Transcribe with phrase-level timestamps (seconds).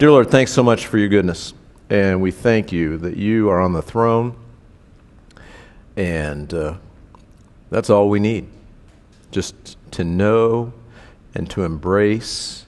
[0.00, 1.52] Dear Lord, thanks so much for your goodness.
[1.90, 4.34] And we thank you that you are on the throne.
[5.94, 6.76] And uh,
[7.68, 8.48] that's all we need.
[9.30, 10.72] Just to know
[11.34, 12.64] and to embrace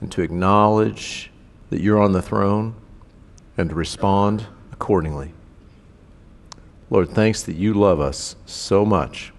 [0.00, 1.30] and to acknowledge
[1.68, 2.74] that you're on the throne
[3.58, 5.34] and to respond accordingly.
[6.88, 9.34] Lord, thanks that you love us so much.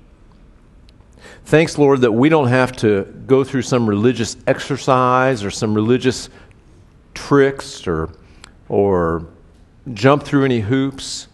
[1.45, 6.29] Thanks, Lord, that we don't have to go through some religious exercise or some religious
[7.13, 8.09] tricks or,
[8.69, 9.27] or
[9.93, 11.27] jump through any hoops,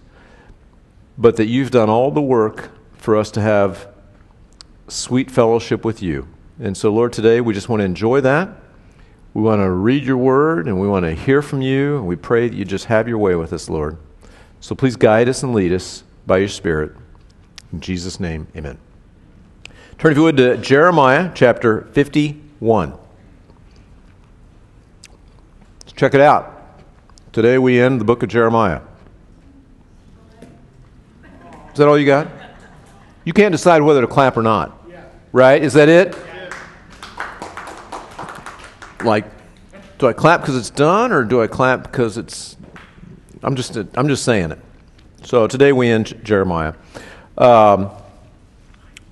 [1.17, 3.87] but that you've done all the work for us to have
[4.87, 6.27] sweet fellowship with you.
[6.59, 8.49] And so, Lord, today we just want to enjoy that.
[9.33, 11.97] We want to read your word and we want to hear from you.
[11.97, 13.97] And we pray that you just have your way with us, Lord.
[14.59, 16.93] So please guide us and lead us by your Spirit.
[17.71, 18.79] In Jesus' name, amen.
[19.97, 22.97] Turn, if you would, to Jeremiah chapter 51.
[25.97, 26.77] Check it out.
[27.33, 28.81] Today we end the book of Jeremiah.
[31.71, 32.27] Is that all you got?
[33.25, 34.79] You can't decide whether to clap or not.
[35.31, 35.59] Right?
[35.59, 36.15] Is that it?
[39.03, 39.25] Like,
[39.97, 42.57] do I clap because it's done or do I clap because it's.
[43.41, 44.59] I'm just, I'm just saying it.
[45.23, 46.75] So today we end Jeremiah.
[47.39, 47.89] Um,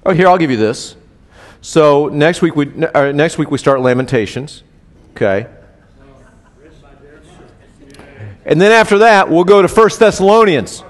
[0.06, 0.95] oh, here, I'll give you this.
[1.61, 4.61] So next week we, uh, next week we start Lamentations.
[5.13, 5.47] Okay.
[8.45, 10.81] And then after that, we'll go to First Thessalonians.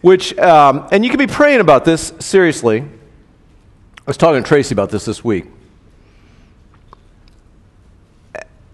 [0.00, 2.80] Which, um, and you can be praying about this seriously.
[2.80, 5.46] I was talking to Tracy about this this week.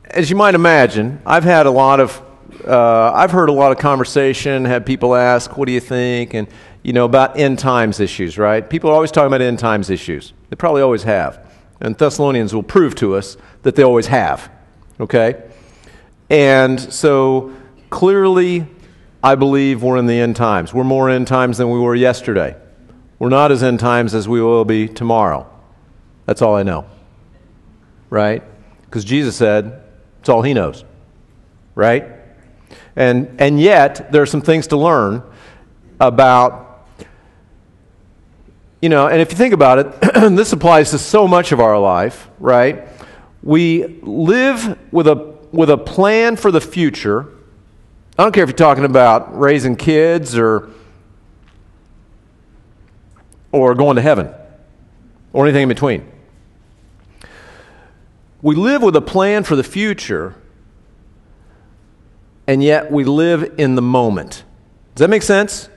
[0.05, 2.20] As you might imagine, I've had a lot of,
[2.67, 6.34] uh, I've heard a lot of conversation, had people ask, what do you think?
[6.34, 6.47] And,
[6.83, 8.69] you know, about end times issues, right?
[8.69, 10.34] People are always talking about end times issues.
[10.50, 11.41] They probably always have.
[11.80, 14.50] And Thessalonians will prove to us that they always have,
[15.01, 15.43] okay?
[16.31, 17.53] And so
[17.91, 18.67] clearly,
[19.23, 20.75] I believe we're in the end times.
[20.75, 22.57] We're more end times than we were yesterday.
[23.19, 25.48] We're not as end times as we will be tomorrow.
[26.27, 26.86] That's all I know.
[28.11, 28.42] Right?
[28.83, 29.83] Because Jesus said,
[30.20, 30.85] it's all he knows.
[31.74, 32.07] Right?
[32.97, 35.23] And, and yet, there are some things to learn
[36.01, 36.86] about,
[38.80, 40.01] you know, and if you think about it,
[40.36, 42.89] this applies to so much of our life, right?
[43.42, 47.29] We live with a, with a plan for the future
[48.19, 50.69] I don't care if you're talking about raising kids or,
[53.51, 54.33] or going to heaven
[55.33, 56.07] or anything in between.
[58.42, 60.35] We live with a plan for the future,
[62.47, 64.45] and yet we live in the moment.
[64.95, 65.70] Does that make sense?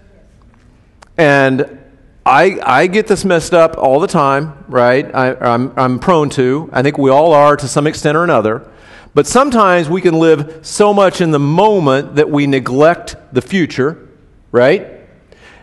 [1.17, 1.79] And
[2.25, 5.13] I, I get this messed up all the time, right?
[5.13, 6.69] I, I'm, I'm prone to.
[6.73, 8.67] I think we all are to some extent or another.
[9.13, 14.09] But sometimes we can live so much in the moment that we neglect the future,
[14.51, 14.87] right?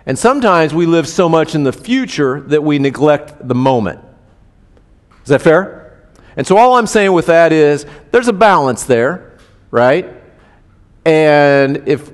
[0.07, 4.01] And sometimes we live so much in the future that we neglect the moment.
[5.25, 6.09] Is that fair?
[6.37, 9.37] And so all I'm saying with that is there's a balance there,
[9.71, 10.09] right?
[11.05, 12.11] And if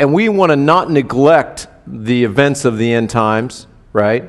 [0.00, 4.24] and we want to not neglect the events of the end times, right?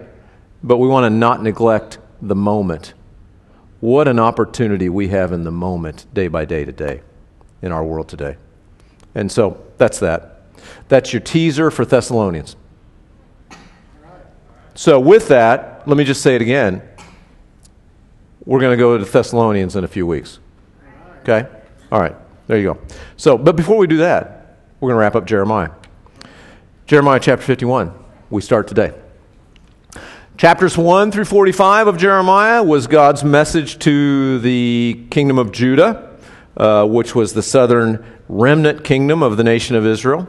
[0.64, 2.94] But we want to not neglect the moment.
[3.80, 7.02] What an opportunity we have in the moment, day by day today,
[7.62, 8.38] in our world today.
[9.16, 10.42] And so that's that.
[10.90, 12.56] That's your teaser for Thessalonians.
[14.76, 16.82] So, with that, let me just say it again.
[18.46, 20.40] We're going to go to Thessalonians in a few weeks.
[21.22, 21.48] Okay?
[21.92, 22.16] All right.
[22.48, 22.82] There you go.
[23.18, 25.70] So, but before we do that, we're going to wrap up Jeremiah.
[26.90, 27.94] Jeremiah chapter 51.
[28.32, 28.96] We start today.
[30.38, 36.18] Chapters 1 through 45 of Jeremiah was God's message to the kingdom of Judah,
[36.58, 40.28] uh, which was the southern remnant kingdom of the nation of Israel.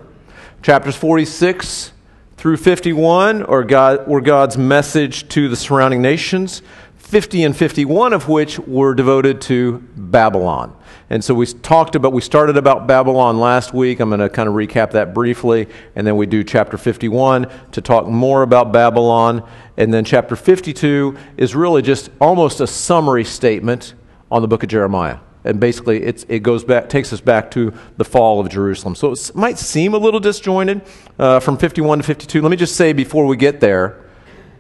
[0.63, 1.93] Chapters 46
[2.37, 6.61] through 51 are God, were God's message to the surrounding nations,
[6.99, 10.77] 50 and 51 of which were devoted to Babylon.
[11.11, 13.99] And so we talked about, we started about Babylon last week.
[13.99, 15.67] I'm going to kind of recap that briefly.
[15.97, 19.47] And then we do chapter 51 to talk more about Babylon.
[19.77, 23.95] And then chapter 52 is really just almost a summary statement
[24.31, 25.19] on the book of Jeremiah.
[25.43, 28.95] And basically, it goes back, takes us back to the fall of Jerusalem.
[28.95, 30.83] So it might seem a little disjointed
[31.19, 32.43] uh, from 51 to 52.
[32.43, 34.05] Let me just say before we get there,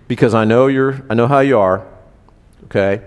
[0.08, 1.86] because I know you're, I know how you are.
[2.64, 3.02] Okay,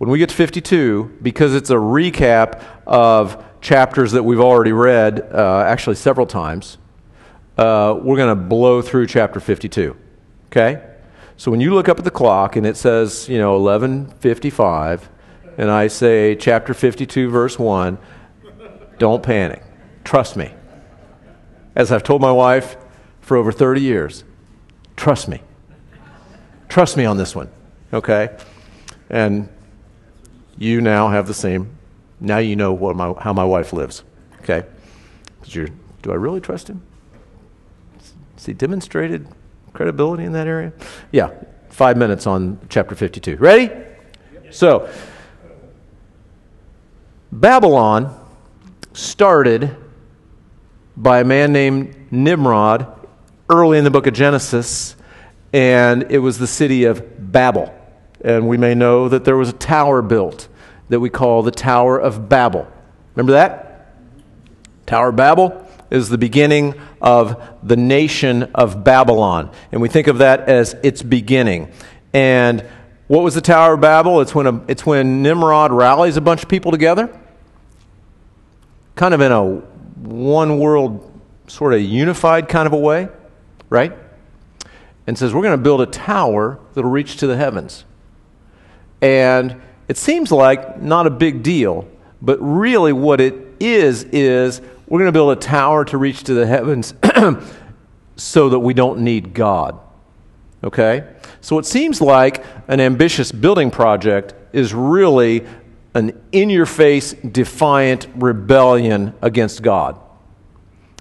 [0.00, 5.20] when we get to 52, because it's a recap of chapters that we've already read,
[5.30, 6.78] uh, actually several times,
[7.58, 9.94] uh, we're going to blow through chapter 52.
[10.46, 10.82] Okay?
[11.36, 15.10] So when you look up at the clock and it says, you know, 11:55,
[15.58, 17.98] and I say chapter 52, verse 1,
[18.96, 19.62] don't panic.
[20.02, 20.54] Trust me.
[21.76, 22.78] As I've told my wife
[23.20, 24.24] for over 30 years,
[24.96, 25.42] trust me.
[26.70, 27.50] Trust me on this one,
[27.92, 28.30] okay?
[29.10, 29.50] And
[30.60, 31.76] you now have the same.
[32.20, 34.04] Now you know what my, how my wife lives,
[34.42, 34.64] okay?
[35.48, 36.82] Do I really trust him?
[38.36, 39.26] Has he demonstrated
[39.72, 40.72] credibility in that area?
[41.10, 41.30] Yeah,
[41.70, 43.36] five minutes on chapter 52.
[43.36, 43.70] Ready?
[44.50, 44.90] So,
[47.32, 48.14] Babylon
[48.92, 49.74] started
[50.96, 52.86] by a man named Nimrod
[53.48, 54.94] early in the book of Genesis,
[55.54, 57.74] and it was the city of Babel.
[58.22, 60.48] And we may know that there was a tower built
[60.88, 62.70] that we call the Tower of Babel.
[63.14, 63.94] Remember that?
[64.86, 69.50] Tower of Babel is the beginning of the nation of Babylon.
[69.72, 71.72] And we think of that as its beginning.
[72.12, 72.64] And
[73.06, 74.20] what was the Tower of Babel?
[74.20, 77.16] It's when, a, it's when Nimrod rallies a bunch of people together,
[78.94, 81.06] kind of in a one world,
[81.46, 83.08] sort of unified kind of a way,
[83.68, 83.92] right?
[85.06, 87.84] And says, We're going to build a tower that'll reach to the heavens.
[89.00, 91.88] And it seems like not a big deal,
[92.22, 96.34] but really what it is, is we're going to build a tower to reach to
[96.34, 96.94] the heavens
[98.16, 99.78] so that we don't need God.
[100.62, 101.08] Okay?
[101.40, 105.46] So it seems like an ambitious building project is really
[105.94, 109.98] an in your face, defiant rebellion against God.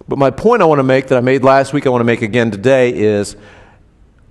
[0.07, 2.05] But my point I want to make that I made last week, I want to
[2.05, 3.35] make again today is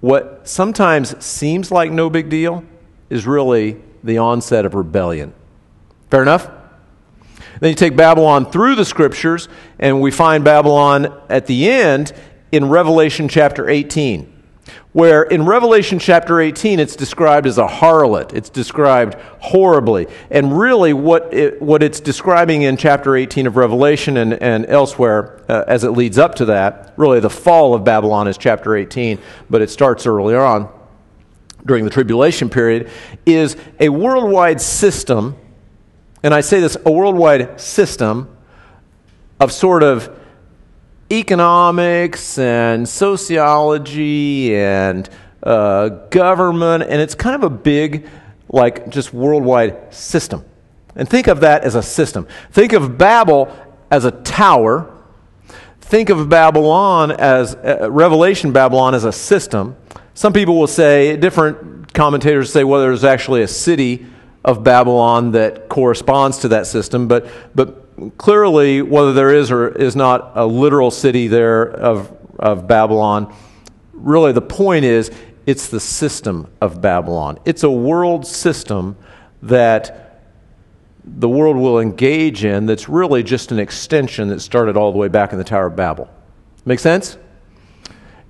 [0.01, 2.65] what sometimes seems like no big deal
[3.11, 5.33] is really the onset of rebellion.
[6.11, 6.51] Fair enough?
[7.61, 12.13] Then you take Babylon through the scriptures, and we find Babylon at the end
[12.53, 14.33] in Revelation chapter 18,
[14.93, 18.33] where in Revelation chapter 18 it's described as a harlot.
[18.33, 20.07] It's described horribly.
[20.31, 25.43] And really, what, it, what it's describing in chapter 18 of Revelation and, and elsewhere
[25.49, 29.19] uh, as it leads up to that, really the fall of Babylon is chapter 18,
[29.51, 30.73] but it starts earlier on
[31.69, 32.91] during the tribulation period,
[33.25, 35.37] is a worldwide system
[36.23, 38.37] and I say this a worldwide system
[39.39, 40.17] of sort of
[41.11, 45.09] economics and sociology and
[45.43, 48.09] uh, government, and it's kind of a big,
[48.49, 50.45] like, just worldwide system.
[50.97, 52.27] And think of that as a system.
[52.51, 53.55] Think of Babel
[53.91, 54.93] as a tower.
[55.81, 59.77] Think of Babylon as, uh, Revelation Babylon as a system.
[60.19, 64.05] Some people will say, different commentators say, well, there's actually a city
[64.45, 69.95] of Babylon that corresponds to that system, but, but clearly, whether there is or is
[69.95, 73.33] not a literal city there of, of Babylon,
[73.93, 75.13] really the point is
[75.47, 77.39] it's the system of Babylon.
[77.45, 78.97] It's a world system
[79.43, 80.25] that
[81.05, 85.07] the world will engage in that's really just an extension that started all the way
[85.07, 86.11] back in the Tower of Babel.
[86.65, 87.19] Make sense?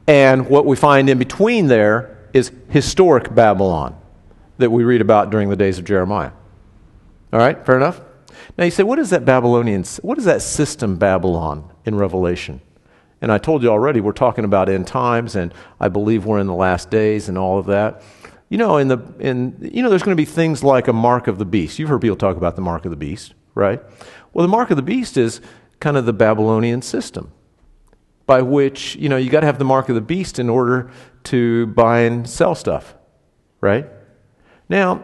[0.09, 3.95] And what we find in between there is historic Babylon
[4.57, 6.33] that we read about during the days of Jeremiah.
[7.31, 8.01] All right, fair enough?
[8.57, 12.63] Now you say, what is that Babylonian, what is that system Babylon in Revelation?
[13.21, 16.47] And I told you already, we're talking about end times, and I believe we're in
[16.47, 18.03] the last days and all of that.
[18.49, 21.27] You know, in the, in, you know, there's going to be things like a mark
[21.27, 21.79] of the beast.
[21.79, 23.83] You've heard people talk about the mark of the beast, right?
[24.33, 25.43] Well, the mark of the beast is
[25.81, 27.31] kind of the Babylonian system
[28.29, 30.91] by which, you know, you got to have the mark of the beast in order
[31.25, 32.95] to buy and sell stuff,
[33.63, 33.87] right?
[34.69, 35.03] Now,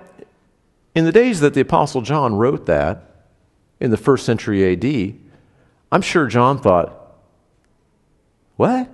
[0.95, 3.31] in the days that the Apostle John wrote that,
[3.81, 5.15] in the first century AD,
[5.91, 7.17] I'm sure John thought,
[8.57, 8.91] what?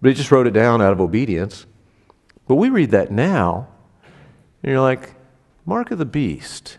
[0.00, 1.64] But he just wrote it down out of obedience.
[2.48, 3.68] But we read that now,
[4.64, 5.14] and you're like,
[5.64, 6.78] Mark of the Beast.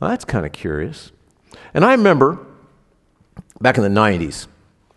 [0.00, 1.12] Well, that's kind of curious.
[1.74, 2.38] And I remember
[3.60, 4.46] back in the 90s,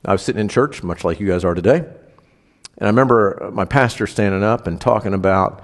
[0.05, 1.77] I was sitting in church, much like you guys are today.
[1.77, 5.63] And I remember my pastor standing up and talking about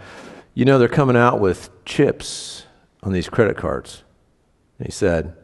[0.54, 2.66] you know, they're coming out with chips
[3.02, 4.04] on these credit cards.
[4.78, 5.36] And he said,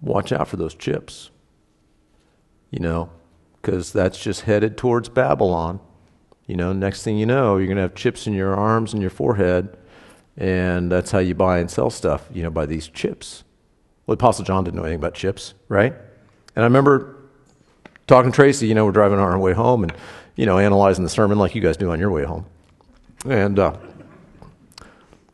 [0.00, 1.30] Watch out for those chips.
[2.70, 3.10] You know,
[3.60, 5.80] because that's just headed towards Babylon.
[6.46, 9.02] You know, next thing you know, you're going to have chips in your arms and
[9.02, 9.76] your forehead,
[10.36, 13.44] and that's how you buy and sell stuff, you know, by these chips.
[14.06, 15.92] Well, Apostle John didn't know anything about chips, right?
[16.56, 17.19] And I remember
[18.10, 19.92] talking to Tracy, you know, we're driving on our way home and,
[20.34, 22.44] you know, analyzing the sermon like you guys do on your way home.
[23.24, 23.76] And, uh,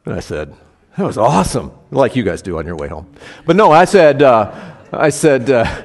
[0.04, 0.54] and I said,
[0.96, 3.10] that was awesome, like you guys do on your way home.
[3.46, 5.84] But no, I said, uh, I said, uh,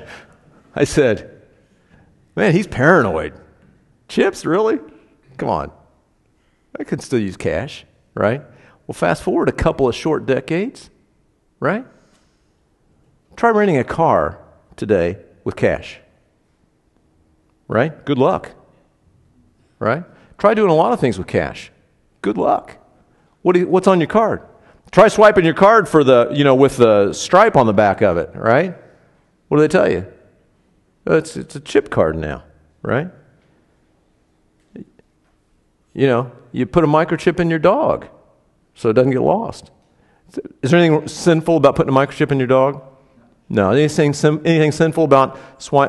[0.76, 1.42] I said,
[2.36, 3.34] man, he's paranoid.
[4.10, 4.78] Chips, really?
[5.38, 5.72] Come on.
[6.78, 8.42] I could still use cash, right?
[8.86, 10.90] Well, fast forward a couple of short decades,
[11.62, 11.86] right?
[13.38, 14.40] Try renting a car
[14.76, 16.02] today with cash.
[17.72, 18.04] Right?
[18.04, 18.52] Good luck.
[19.80, 20.04] Right?
[20.38, 21.72] Try doing a lot of things with cash.
[22.22, 22.78] Good luck.
[23.44, 24.42] What you, what's on your card?
[24.92, 28.18] Try swiping your card for the, you know, with the stripe on the back of
[28.18, 28.76] it, right?
[29.48, 30.06] What do they tell you?
[31.08, 32.44] Oh, it's, it's a chip card now,
[32.82, 33.10] right?
[35.94, 38.10] You know, you put a microchip in your dog
[38.76, 39.72] so it doesn't get lost.
[40.62, 42.84] Is there anything sinful about putting a microchip in your dog?
[43.52, 43.72] No.
[43.72, 44.16] Anything,
[44.46, 45.38] anything sinful about,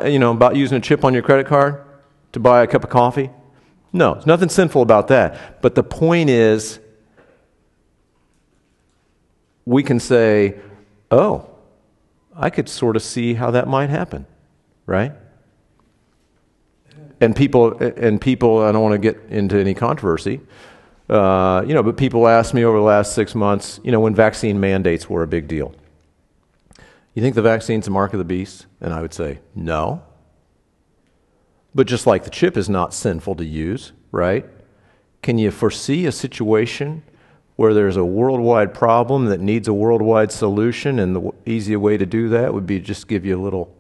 [0.04, 1.84] you know, about using a chip on your credit card
[2.32, 3.30] to buy a cup of coffee?
[3.92, 5.62] No, there's nothing sinful about that.
[5.62, 6.80] But the point is,
[9.64, 10.56] we can say,
[11.12, 11.48] oh,
[12.34, 14.26] I could sort of see how that might happen,
[14.84, 15.12] right?
[17.20, 20.40] And people, and people, I don't want to get into any controversy,
[21.08, 24.16] uh, you know, but people asked me over the last six months, you know, when
[24.16, 25.72] vaccine mandates were a big deal.
[27.14, 28.66] You think the vaccine's a mark of the beast?
[28.80, 30.02] And I would say, no.
[31.74, 34.46] But just like the chip is not sinful to use, right?
[35.22, 37.02] Can you foresee a situation
[37.56, 42.06] where there's a worldwide problem that needs a worldwide solution, and the easy way to
[42.06, 43.74] do that would be just give you a little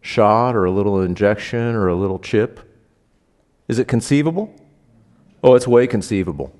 [0.00, 2.60] shot or a little injection or a little chip?
[3.68, 4.54] Is it conceivable?
[5.44, 6.54] Oh, it's way conceivable.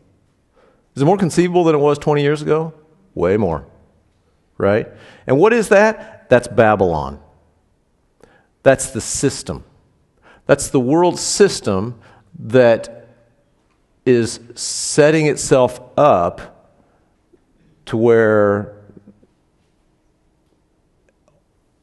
[0.95, 2.75] Is it more conceivable than it was 20 years ago?
[3.15, 3.67] Way more.
[4.63, 4.87] Right?
[5.27, 6.31] And what is that?
[6.31, 7.21] That's Babylon.
[8.63, 9.65] That's the system.
[10.47, 11.99] That's the world system
[12.39, 13.09] that
[14.07, 16.71] is setting itself up
[17.87, 18.77] to where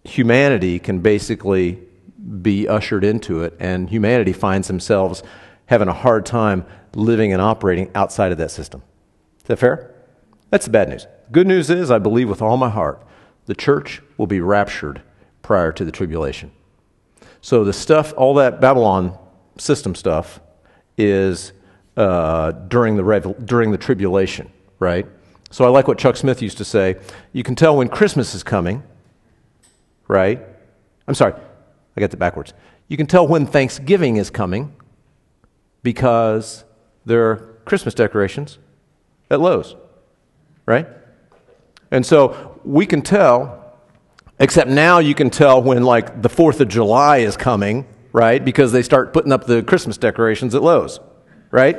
[0.06, 1.82] humanity can basically
[2.42, 5.22] be ushered into it, and humanity finds themselves
[5.66, 8.82] having a hard time living and operating outside of that system.
[9.40, 9.99] Is that fair?
[10.50, 11.08] That's the bad news.
[11.32, 13.06] Good news is, I believe with all my heart,
[13.46, 15.02] the church will be raptured
[15.42, 16.52] prior to the tribulation.
[17.42, 19.18] So the stuff, all that Babylon
[19.58, 20.40] system stuff,
[20.98, 21.54] is
[21.98, 25.06] uh, during, the during the tribulation, right?
[25.52, 26.98] So I like what Chuck Smith used to say.
[27.34, 28.84] You can tell when Christmas is coming,
[30.08, 30.42] right?
[31.08, 31.34] I'm sorry,
[31.96, 32.54] I got that backwards.
[32.88, 34.76] You can tell when Thanksgiving is coming
[35.82, 36.66] because
[37.06, 38.60] there are Christmas decorations
[39.32, 39.76] at Lowe's,
[40.70, 40.88] right?
[41.90, 43.74] And so we can tell,
[44.40, 48.44] except now you can tell when, like, the 4th of July is coming, right?
[48.44, 51.00] Because they start putting up the Christmas decorations at Lowe's,
[51.50, 51.78] right?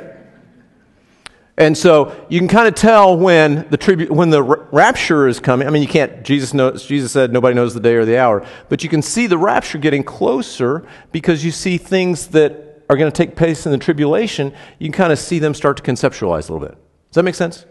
[1.57, 5.67] And so you can kind of tell when the, tribu- when the rapture is coming.
[5.67, 8.45] I mean, you can't, Jesus, knows, Jesus said nobody knows the day or the hour,
[8.67, 13.09] but you can see the rapture getting closer because you see things that are going
[13.09, 14.53] to take place in the tribulation.
[14.79, 16.77] You can kind of see them start to conceptualize a little bit.
[17.07, 17.65] Does that make sense?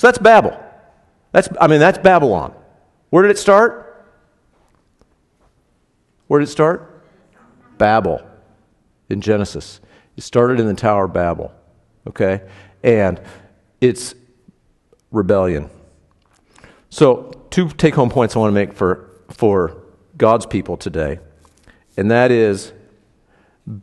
[0.00, 0.58] So that's Babel.
[1.32, 2.54] That's, I mean, that's Babylon.
[3.10, 4.06] Where did it start?
[6.26, 7.04] Where did it start?
[7.76, 8.26] Babel
[9.10, 9.78] in Genesis.
[10.16, 11.52] It started in the Tower of Babel.
[12.06, 12.40] Okay?
[12.82, 13.20] And
[13.82, 14.14] it's
[15.10, 15.68] rebellion.
[16.88, 19.82] So, two take home points I want to make for, for
[20.16, 21.18] God's people today,
[21.98, 22.72] and that is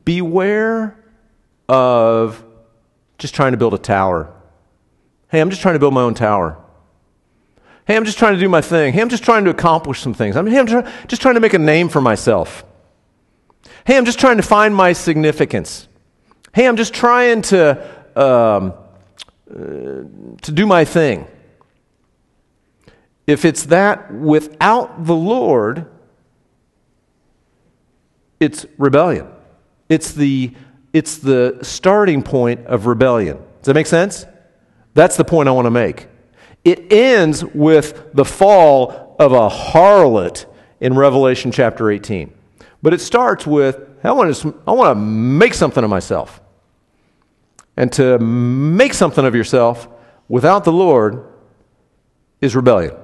[0.04, 0.98] beware
[1.70, 2.44] of
[3.20, 4.34] just trying to build a tower.
[5.30, 6.58] Hey, I'm just trying to build my own tower.
[7.86, 8.94] Hey, I'm just trying to do my thing.
[8.94, 10.36] Hey, I'm just trying to accomplish some things.
[10.36, 10.68] I mean, hey, I'm
[11.08, 12.66] just trying to make a name for myself.
[13.86, 15.88] Hey, I'm just trying to find my significance.
[16.54, 17.82] Hey, I'm just trying to,
[18.16, 18.74] um,
[19.50, 19.56] uh,
[20.42, 21.28] to do my thing.
[23.26, 25.86] If it's that without the Lord,
[28.40, 29.28] it's rebellion.
[29.90, 30.54] It's the,
[30.94, 33.38] it's the starting point of rebellion.
[33.38, 34.26] Does that make sense?
[34.98, 36.08] That's the point I want to make.
[36.66, 40.48] It ends with the fall of a harlot
[40.80, 42.34] in Revelation chapter 18.
[42.82, 46.42] But it starts with I want to, I want to make something of myself.
[47.76, 49.88] And to make something of yourself
[50.30, 51.32] without the Lord
[52.42, 52.96] is rebellion.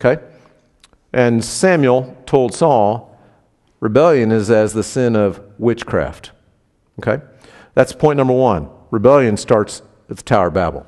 [0.00, 0.22] Okay?
[1.12, 3.14] And Samuel told Saul,
[3.80, 6.30] rebellion is as the sin of witchcraft.
[7.00, 7.22] Okay?
[7.74, 8.70] That's point number one.
[8.90, 10.86] Rebellion starts the Tower Babel.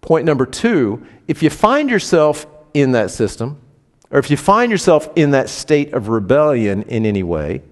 [0.00, 3.60] Point number two if you find yourself in that system,
[4.10, 7.62] or if you find yourself in that state of rebellion in any way,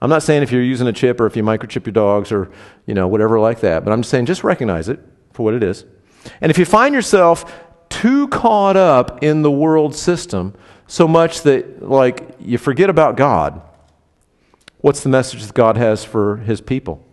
[0.00, 2.50] I'm not saying if you're using a chip or if you microchip your dogs or
[2.86, 5.00] you know whatever like that, but I'm saying just recognize it
[5.32, 5.84] for what it is.
[6.40, 7.52] And if you find yourself
[7.88, 10.54] too caught up in the world system
[10.86, 13.60] so much that like you forget about God,
[14.78, 17.04] what's the message that God has for his people?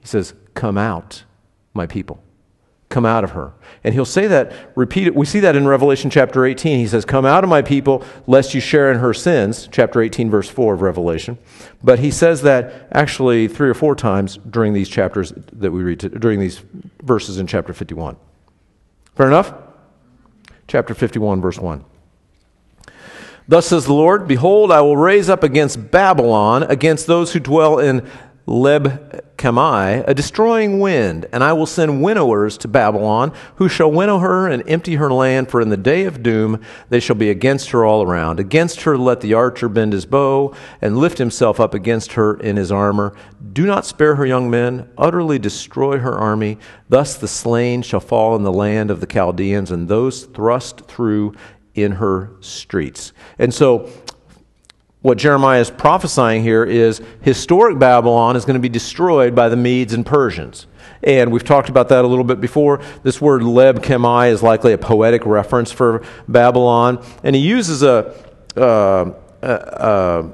[0.00, 1.24] He says, "Come out,
[1.74, 2.20] my people.
[2.88, 3.52] Come out of her.
[3.82, 5.14] And he'll say that, repeat it.
[5.14, 6.78] We see that in Revelation chapter 18.
[6.78, 10.30] He says, Come out of my people, lest you share in her sins, chapter 18,
[10.30, 11.38] verse 4 of Revelation.
[11.82, 16.00] But he says that actually three or four times during these chapters that we read,
[16.00, 16.62] to, during these
[17.02, 18.16] verses in chapter 51.
[19.14, 19.54] Fair enough?
[20.68, 21.84] Chapter 51, verse 1.
[23.48, 27.78] Thus says the Lord Behold, I will raise up against Babylon, against those who dwell
[27.78, 28.08] in
[28.46, 34.20] Leb Kamai, a destroying wind, and I will send winnowers to Babylon, who shall winnow
[34.20, 37.70] her and empty her land, for in the day of doom they shall be against
[37.70, 38.38] her all around.
[38.38, 42.56] Against her let the archer bend his bow, and lift himself up against her in
[42.56, 43.14] his armor.
[43.52, 46.58] Do not spare her young men, utterly destroy her army.
[46.88, 51.34] Thus the slain shall fall in the land of the Chaldeans, and those thrust through
[51.74, 53.12] in her streets.
[53.38, 53.90] And so
[55.06, 59.54] what Jeremiah is prophesying here is historic Babylon is going to be destroyed by the
[59.54, 60.66] Medes and Persians.
[61.00, 62.80] And we've talked about that a little bit before.
[63.04, 67.04] This word Leb Kamai is likely a poetic reference for Babylon.
[67.22, 68.12] And he uses a,
[68.56, 70.32] uh, a, a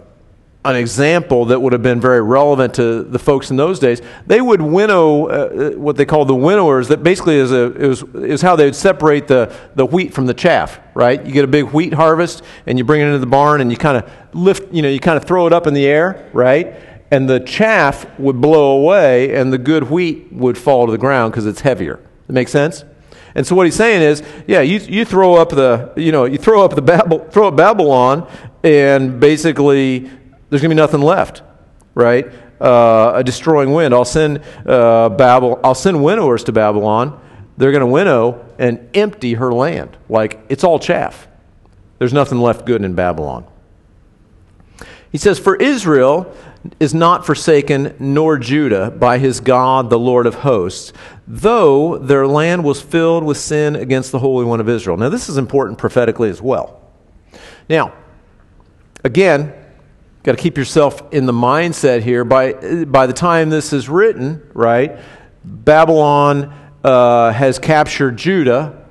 [0.64, 4.00] an example that would have been very relevant to the folks in those days.
[4.26, 6.88] They would winnow uh, what they call the winnowers.
[6.88, 10.34] That basically is a is, is how they would separate the the wheat from the
[10.34, 10.78] chaff.
[10.94, 11.24] Right?
[11.24, 13.76] You get a big wheat harvest and you bring it into the barn and you
[13.76, 14.72] kind of lift.
[14.72, 16.30] You know, you kind of throw it up in the air.
[16.32, 16.76] Right?
[17.10, 21.32] And the chaff would blow away and the good wheat would fall to the ground
[21.32, 21.98] because it's heavier.
[22.26, 22.84] That makes sense.
[23.34, 26.38] And so what he's saying is, yeah, you, you throw up the, you know, you
[26.38, 28.30] throw up the Babel, throw up Babylon,
[28.62, 30.10] and basically
[30.52, 31.40] there's going to be nothing left,
[31.94, 32.30] right?
[32.60, 33.94] Uh, a destroying wind.
[33.94, 35.58] I'll send uh, Babel.
[35.64, 37.18] I'll send winnowers to Babylon.
[37.56, 39.96] They're going to winnow and empty her land.
[40.10, 41.26] Like it's all chaff.
[41.98, 43.46] There's nothing left good in Babylon.
[45.10, 46.36] He says, For Israel
[46.78, 50.92] is not forsaken, nor Judah, by his God, the Lord of hosts,
[51.26, 54.98] though their land was filled with sin against the Holy One of Israel.
[54.98, 56.78] Now, this is important prophetically as well.
[57.70, 57.94] Now,
[59.02, 59.54] again,
[60.22, 62.24] got to keep yourself in the mindset here.
[62.24, 62.52] By,
[62.84, 64.98] by the time this is written, right,
[65.44, 66.54] Babylon
[66.84, 68.86] uh, has captured Judah.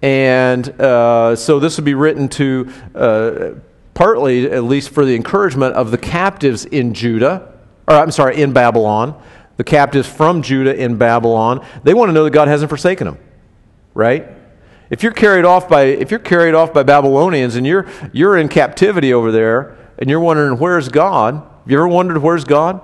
[0.00, 3.50] And uh, so this would be written to uh,
[3.94, 7.52] partly, at least for the encouragement of the captives in Judah,
[7.86, 9.20] or I'm sorry, in Babylon,
[9.58, 11.64] the captives from Judah in Babylon.
[11.84, 13.18] They want to know that God hasn't forsaken them,
[13.94, 14.26] right?
[14.90, 18.48] If you're carried off by if you're carried off by Babylonians and you're you're in
[18.48, 21.34] captivity over there, and you're wondering, where's God?
[21.34, 22.80] Have you ever wondered, where's God?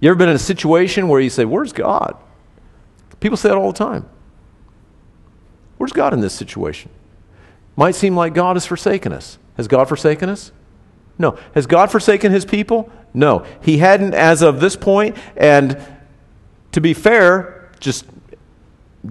[0.00, 2.14] You ever been in a situation where you say, where's God?
[3.20, 4.06] People say that all the time.
[5.78, 6.90] Where's God in this situation?
[7.74, 9.38] Might seem like God has forsaken us.
[9.56, 10.52] Has God forsaken us?
[11.18, 11.38] No.
[11.54, 12.92] Has God forsaken his people?
[13.14, 13.46] No.
[13.62, 15.80] He hadn't as of this point, and
[16.72, 18.04] to be fair, just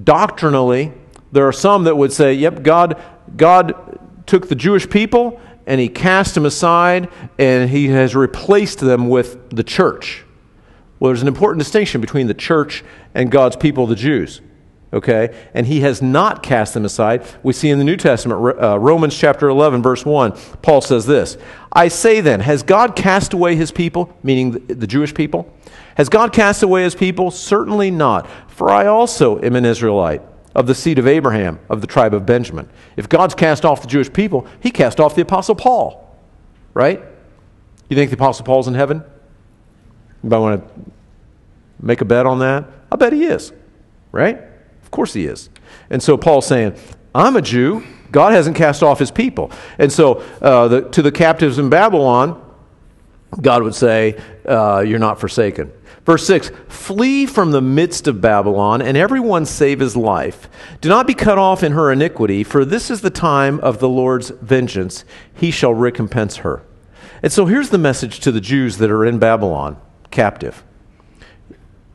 [0.03, 0.93] doctrinally,
[1.31, 3.01] there are some that would say, yep, God,
[3.35, 9.09] God took the Jewish people and he cast them aside and he has replaced them
[9.09, 10.23] with the church.
[10.99, 14.41] Well, there's an important distinction between the church and God's people, the Jews.
[14.93, 15.35] Okay?
[15.53, 17.25] And he has not cast them aside.
[17.43, 21.37] We see in the New Testament, uh, Romans chapter 11, verse 1, Paul says this
[21.73, 25.51] I say then, has God cast away his people, meaning the, the Jewish people?
[25.95, 27.31] Has God cast away his people?
[27.31, 28.29] Certainly not.
[28.47, 30.21] For I also am an Israelite
[30.55, 32.69] of the seed of Abraham, of the tribe of Benjamin.
[32.95, 36.17] If God's cast off the Jewish people, he cast off the Apostle Paul,
[36.73, 37.03] right?
[37.89, 39.03] You think the Apostle Paul's in heaven?
[40.23, 40.91] Anybody want to
[41.79, 42.65] make a bet on that?
[42.91, 43.51] I bet he is,
[44.11, 44.39] right?
[44.81, 45.49] Of course he is.
[45.89, 46.75] And so Paul's saying,
[47.13, 47.83] I'm a Jew.
[48.11, 49.51] God hasn't cast off his people.
[49.77, 52.41] And so uh, the, to the captives in Babylon,
[53.41, 55.71] God would say, uh, You're not forsaken.
[56.05, 60.47] Verse 6 Flee from the midst of Babylon, and everyone save his life.
[60.79, 63.89] Do not be cut off in her iniquity, for this is the time of the
[63.89, 65.03] Lord's vengeance.
[65.33, 66.61] He shall recompense her.
[67.23, 69.77] And so here's the message to the Jews that are in Babylon,
[70.11, 70.63] captive.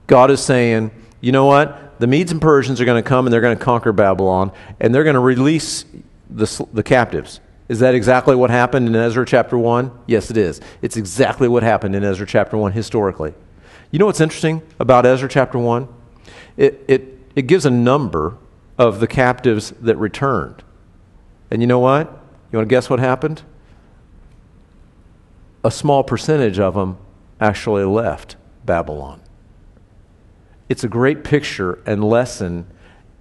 [0.09, 2.01] God is saying, you know what?
[2.01, 4.92] The Medes and Persians are going to come and they're going to conquer Babylon, and
[4.92, 5.85] they're going to release
[6.29, 7.40] the, the captives.
[7.68, 9.92] Is that exactly what happened in Ezra chapter 1?
[10.07, 10.61] Yes, it is.
[10.83, 13.33] It's exactly what happened in Ezra chapter 1 historically.
[13.90, 15.88] You know what's interesting about Ezra chapter 1?
[16.57, 18.37] It, it, it gives a number
[18.79, 20.62] of the captives that returned.
[21.50, 22.07] And you know what?
[22.53, 23.42] You want to guess what happened?
[25.64, 26.98] A small percentage of them
[27.40, 29.20] actually left Babylon.
[30.68, 32.68] It's a great picture and lesson,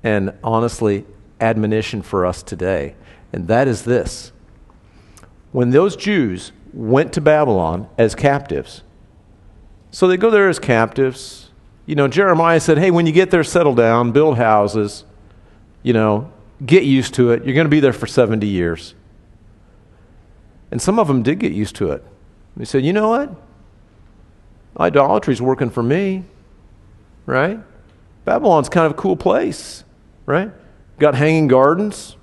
[0.04, 1.06] and honestly,
[1.42, 2.96] admonition for us today.
[3.34, 4.32] And that is this
[5.52, 8.84] when those Jews went to Babylon as captives,
[9.92, 11.50] so they go there as captives.
[11.86, 15.06] You know, Jeremiah said, hey, when you get there, settle down, build houses,
[15.82, 16.32] you know,
[16.66, 17.44] get used to it.
[17.46, 18.94] You're going to be there for 70 years.
[20.72, 22.04] And some of them did get used to it.
[22.56, 23.32] They said, you know what?
[24.80, 26.26] Idolatry's working for me,
[27.26, 27.60] right?
[28.26, 29.84] Babylon's kind of a cool place,
[30.26, 30.52] right?
[31.00, 32.16] Got hanging gardens,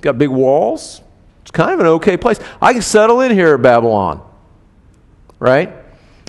[0.00, 1.00] got big walls.
[1.42, 2.40] It's kind of an okay place.
[2.60, 4.22] I can settle in here at Babylon,
[5.38, 5.72] right?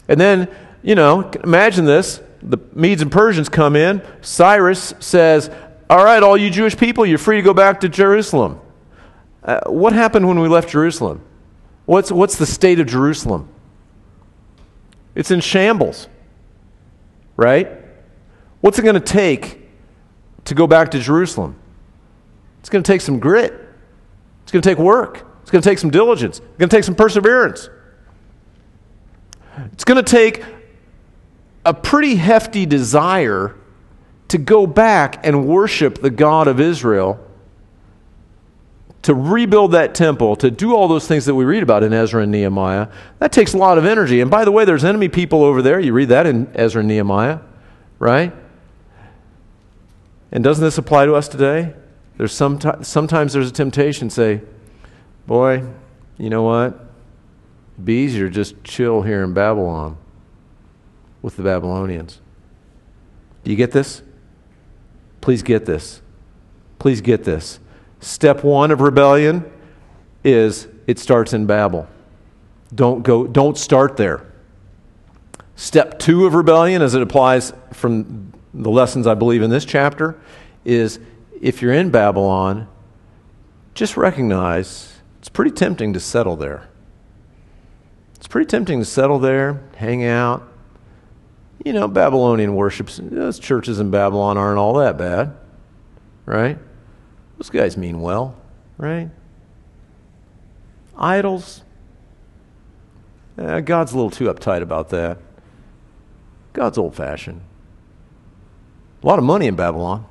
[0.08, 0.50] And then,
[0.82, 2.22] you know, imagine this.
[2.42, 4.02] The Medes and Persians come in.
[4.22, 5.50] Cyrus says,
[5.90, 8.60] All right, all you Jewish people, you're free to go back to Jerusalem.
[9.44, 11.22] Uh, what happened when we left Jerusalem?
[11.86, 13.50] What's, what's the state of Jerusalem?
[15.16, 16.08] It's in shambles,
[17.36, 17.70] right?
[18.62, 19.60] What's it going to take
[20.46, 21.56] to go back to Jerusalem?
[22.60, 23.54] It's going to take some grit.
[24.44, 25.26] It's going to take work.
[25.42, 26.38] It's going to take some diligence.
[26.38, 27.70] It's going to take some perseverance.
[29.74, 30.44] It's going to take
[31.66, 33.56] a pretty hefty desire
[34.30, 37.20] to go back and worship the God of Israel
[39.04, 42.22] to rebuild that temple, to do all those things that we read about in Ezra
[42.22, 42.88] and Nehemiah,
[43.20, 44.22] that takes a lot of energy.
[44.22, 45.80] And by the way, there's enemy people over there.
[45.80, 47.40] You read that in Ezra and Nehemiah,
[47.98, 48.34] right?
[50.32, 51.74] And doesn't this apply to us today?
[52.18, 54.42] There's some sometimes there's a temptation say,
[55.26, 55.68] boy,
[56.18, 56.91] you know what?
[57.84, 59.98] Be easier just chill here in Babylon
[61.22, 62.20] with the Babylonians.
[63.44, 64.02] Do you get this?
[65.20, 66.02] Please get this.
[66.80, 67.60] Please get this.
[68.00, 69.52] Step one of rebellion
[70.24, 71.88] is it starts in Babel.
[72.74, 74.26] Don't, go, don't start there.
[75.56, 80.20] Step two of rebellion, as it applies from the lessons I believe in this chapter,
[80.66, 81.00] is
[81.40, 82.68] if you're in Babylon,
[83.74, 86.68] just recognize it's pretty tempting to settle there.
[88.32, 90.48] Pretty tempting to settle there, hang out.
[91.66, 95.36] You know, Babylonian worships, those churches in Babylon aren't all that bad,
[96.26, 96.58] right?
[97.38, 98.38] Those guys mean well,
[98.78, 99.10] right?
[100.98, 101.64] Idols.
[103.38, 105.18] Eh, God's a little too uptight about that.
[106.54, 107.42] God's old fashioned.
[109.04, 110.06] A lot of money in Babylon,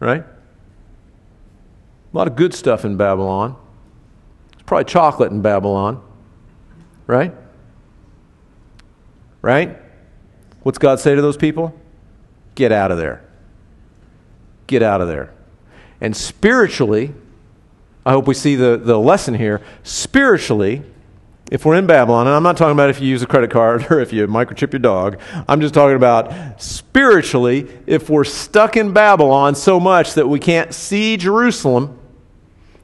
[0.00, 0.24] right?
[0.24, 3.54] A lot of good stuff in Babylon.
[4.52, 6.02] There's probably chocolate in Babylon,
[7.12, 7.34] right?
[9.42, 9.78] Right?
[10.62, 11.78] What's God say to those people?
[12.54, 13.24] Get out of there.
[14.66, 15.32] Get out of there.
[16.00, 17.14] And spiritually,
[18.04, 19.60] I hope we see the, the lesson here.
[19.82, 20.82] Spiritually,
[21.50, 23.86] if we're in Babylon, and I'm not talking about if you use a credit card
[23.90, 28.92] or if you microchip your dog, I'm just talking about spiritually, if we're stuck in
[28.92, 31.98] Babylon so much that we can't see Jerusalem,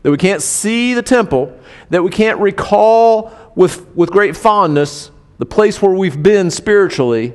[0.02, 1.58] that we can't see the temple,
[1.90, 7.34] that we can't recall with, with great fondness the place where we've been spiritually,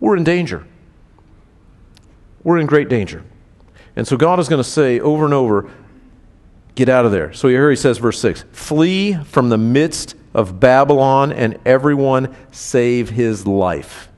[0.00, 0.66] we're in danger.
[2.42, 3.22] We're in great danger.
[3.94, 5.70] And so God is going to say over and over,
[6.74, 7.32] get out of there.
[7.32, 13.10] So here he says, verse 6 Flee from the midst of Babylon, and everyone save
[13.10, 14.08] his life.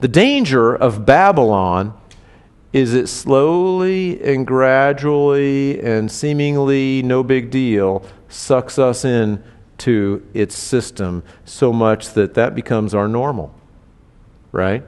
[0.00, 1.98] The danger of Babylon
[2.72, 9.44] is it slowly and gradually and seemingly no big deal sucks us in
[9.84, 13.54] to its system so much that that becomes our normal,
[14.50, 14.82] right?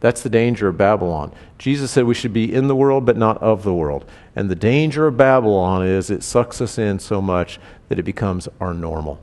[0.00, 1.32] That's the danger of Babylon.
[1.56, 4.04] Jesus said we should be in the world, but not of the world.
[4.34, 8.48] And the danger of Babylon is it sucks us in so much that it becomes
[8.60, 9.20] our normal.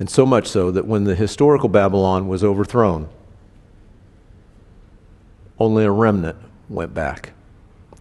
[0.00, 3.08] And so much so that when the historical Babylon was overthrown,
[5.60, 6.38] only a remnant
[6.68, 7.32] went back.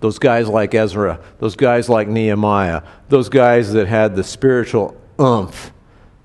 [0.05, 5.71] Those guys like Ezra, those guys like Nehemiah, those guys that had the spiritual umph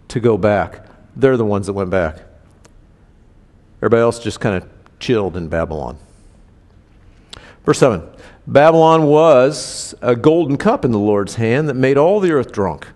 [0.08, 0.84] to go back
[1.16, 2.20] they're the ones that went back.
[3.78, 5.98] Everybody else just kind of chilled in Babylon.
[7.64, 8.02] Verse 7
[8.46, 12.88] Babylon was a golden cup in the Lord's hand that made all the earth drunk.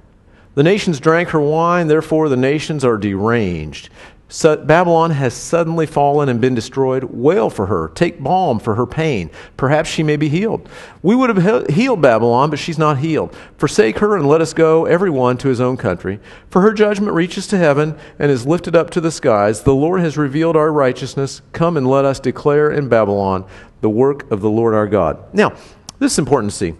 [0.55, 3.88] The nations drank her wine, therefore the nations are deranged.
[4.29, 7.05] So Babylon has suddenly fallen and been destroyed.
[7.05, 7.89] Wail for her.
[7.95, 9.31] Take balm for her pain.
[9.57, 10.69] Perhaps she may be healed.
[11.03, 13.37] We would have healed Babylon, but she's not healed.
[13.59, 16.21] Forsake her and let us go, every one, to his own country.
[16.51, 19.63] For her judgment reaches to heaven and is lifted up to the skies.
[19.63, 21.43] The Lord has revealed our righteousness.
[21.53, 23.45] Come and let us declare in Babylon
[23.83, 25.23] the work of the Lord our God.
[25.35, 25.51] Now,
[25.99, 26.75] this is important to see.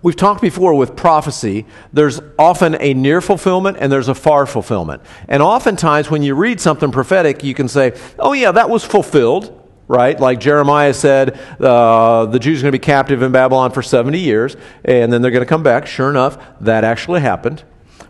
[0.00, 5.02] We've talked before with prophecy, there's often a near fulfillment and there's a far fulfillment.
[5.28, 9.60] And oftentimes, when you read something prophetic, you can say, oh, yeah, that was fulfilled,
[9.88, 10.18] right?
[10.18, 14.18] Like Jeremiah said, uh, the Jews are going to be captive in Babylon for 70
[14.18, 15.86] years, and then they're going to come back.
[15.86, 17.64] Sure enough, that actually happened.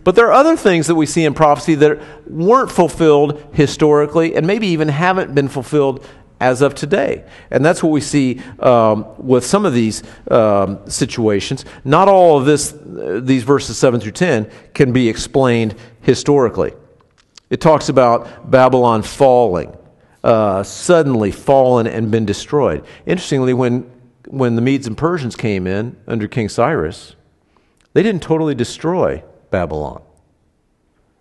[0.04, 4.46] But there are other things that we see in prophecy that weren't fulfilled historically and
[4.46, 6.06] maybe even haven't been fulfilled
[6.40, 7.24] as of today.
[7.50, 11.64] And that's what we see um, with some of these um, situations.
[11.84, 16.72] Not all of this, these verses 7 through 10 can be explained historically.
[17.50, 19.76] It talks about Babylon falling,
[20.22, 22.84] uh, suddenly fallen and been destroyed.
[23.06, 23.90] Interestingly, when,
[24.26, 27.16] when the Medes and Persians came in under King Cyrus,
[27.94, 30.02] they didn't totally destroy Babylon.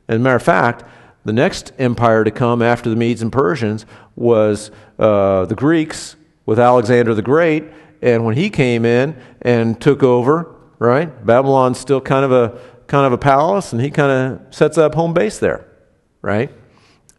[0.08, 0.84] As a matter of fact,
[1.25, 3.86] the next empire to come after the Medes and Persians
[4.17, 7.63] was uh, the Greeks with Alexander the Great.
[8.01, 13.06] And when he came in and took over, right, Babylon's still kind of a kind
[13.06, 15.67] of a palace, and he kind of sets up home base there,
[16.21, 16.51] right?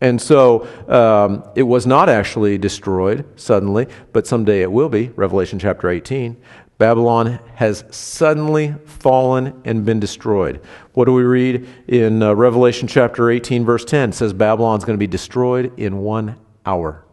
[0.01, 5.09] And so um, it was not actually destroyed suddenly, but someday it will be.
[5.11, 6.37] Revelation chapter 18.
[6.79, 10.61] Babylon has suddenly fallen and been destroyed.
[10.93, 14.11] What do we read in uh, Revelation chapter 18, verse 10?
[14.11, 16.37] It says Babylon's going to be destroyed in one
[16.69, 17.05] hour.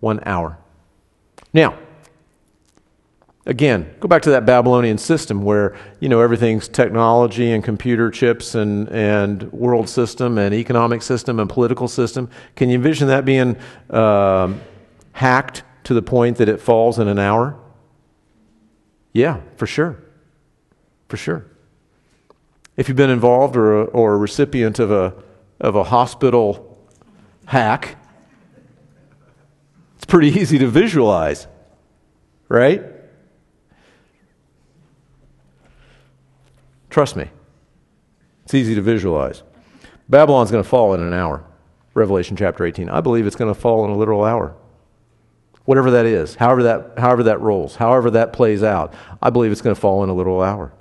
[0.00, 0.58] One hour.
[1.52, 1.78] Now,
[3.46, 8.54] again, go back to that Babylonian system where, you know, everything's technology and computer chips
[8.54, 12.28] and, and world system and economic system and political system.
[12.56, 13.56] Can you envision that being
[13.90, 14.60] um,
[15.12, 17.58] hacked to the point that it falls in an hour?
[19.12, 19.96] Yeah, for sure.
[21.08, 21.46] For sure.
[22.76, 25.14] If you've been involved or a, or a recipient of a,
[25.58, 26.76] of a hospital
[27.46, 27.96] hack,
[30.06, 31.48] it's pretty easy to visualize,
[32.48, 32.82] right?
[36.88, 37.30] Trust me,
[38.44, 39.42] it's easy to visualize.
[40.08, 41.44] Babylon's going to fall in an hour.
[41.94, 42.88] Revelation chapter 18.
[42.88, 44.54] I believe it's going to fall in a literal hour
[45.66, 49.60] whatever that is, however that, however that rolls, however that plays out, I believe it's
[49.60, 50.72] going to fall in a literal hour.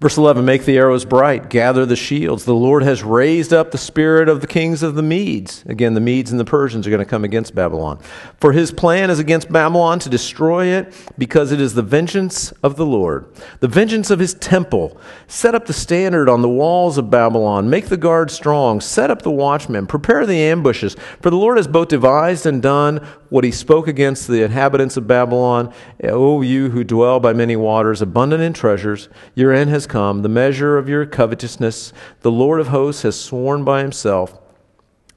[0.00, 2.44] Verse 11 Make the arrows bright, gather the shields.
[2.44, 5.64] The Lord has raised up the spirit of the kings of the Medes.
[5.66, 7.98] Again, the Medes and the Persians are going to come against Babylon.
[8.40, 12.76] For his plan is against Babylon to destroy it, because it is the vengeance of
[12.76, 13.26] the Lord,
[13.58, 14.96] the vengeance of his temple.
[15.26, 17.68] Set up the standard on the walls of Babylon.
[17.68, 18.80] Make the guard strong.
[18.80, 19.88] Set up the watchmen.
[19.88, 20.94] Prepare the ambushes.
[21.20, 25.08] For the Lord has both devised and done what he spoke against the inhabitants of
[25.08, 25.72] Babylon.
[26.04, 30.28] O you who dwell by many waters, abundant in treasures, your end has come, the
[30.28, 31.92] measure of your covetousness.
[32.20, 34.38] The Lord of hosts has sworn by himself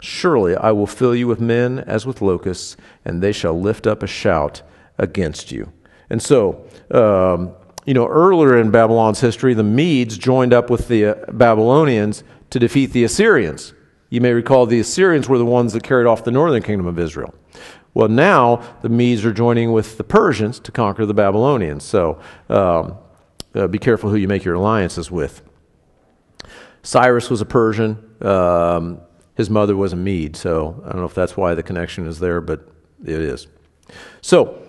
[0.01, 4.01] Surely I will fill you with men as with locusts, and they shall lift up
[4.01, 4.63] a shout
[4.97, 5.71] against you.
[6.09, 7.53] And so, um,
[7.85, 12.57] you know, earlier in Babylon's history, the Medes joined up with the uh, Babylonians to
[12.57, 13.73] defeat the Assyrians.
[14.09, 16.97] You may recall the Assyrians were the ones that carried off the northern kingdom of
[16.97, 17.33] Israel.
[17.93, 21.83] Well, now the Medes are joining with the Persians to conquer the Babylonians.
[21.83, 22.97] So um,
[23.55, 25.41] uh, be careful who you make your alliances with.
[26.83, 28.15] Cyrus was a Persian.
[28.21, 29.01] Um,
[29.35, 30.35] his mother was a Mede.
[30.35, 32.67] So I don't know if that's why the connection is there, but
[33.03, 33.47] it is.
[34.21, 34.61] So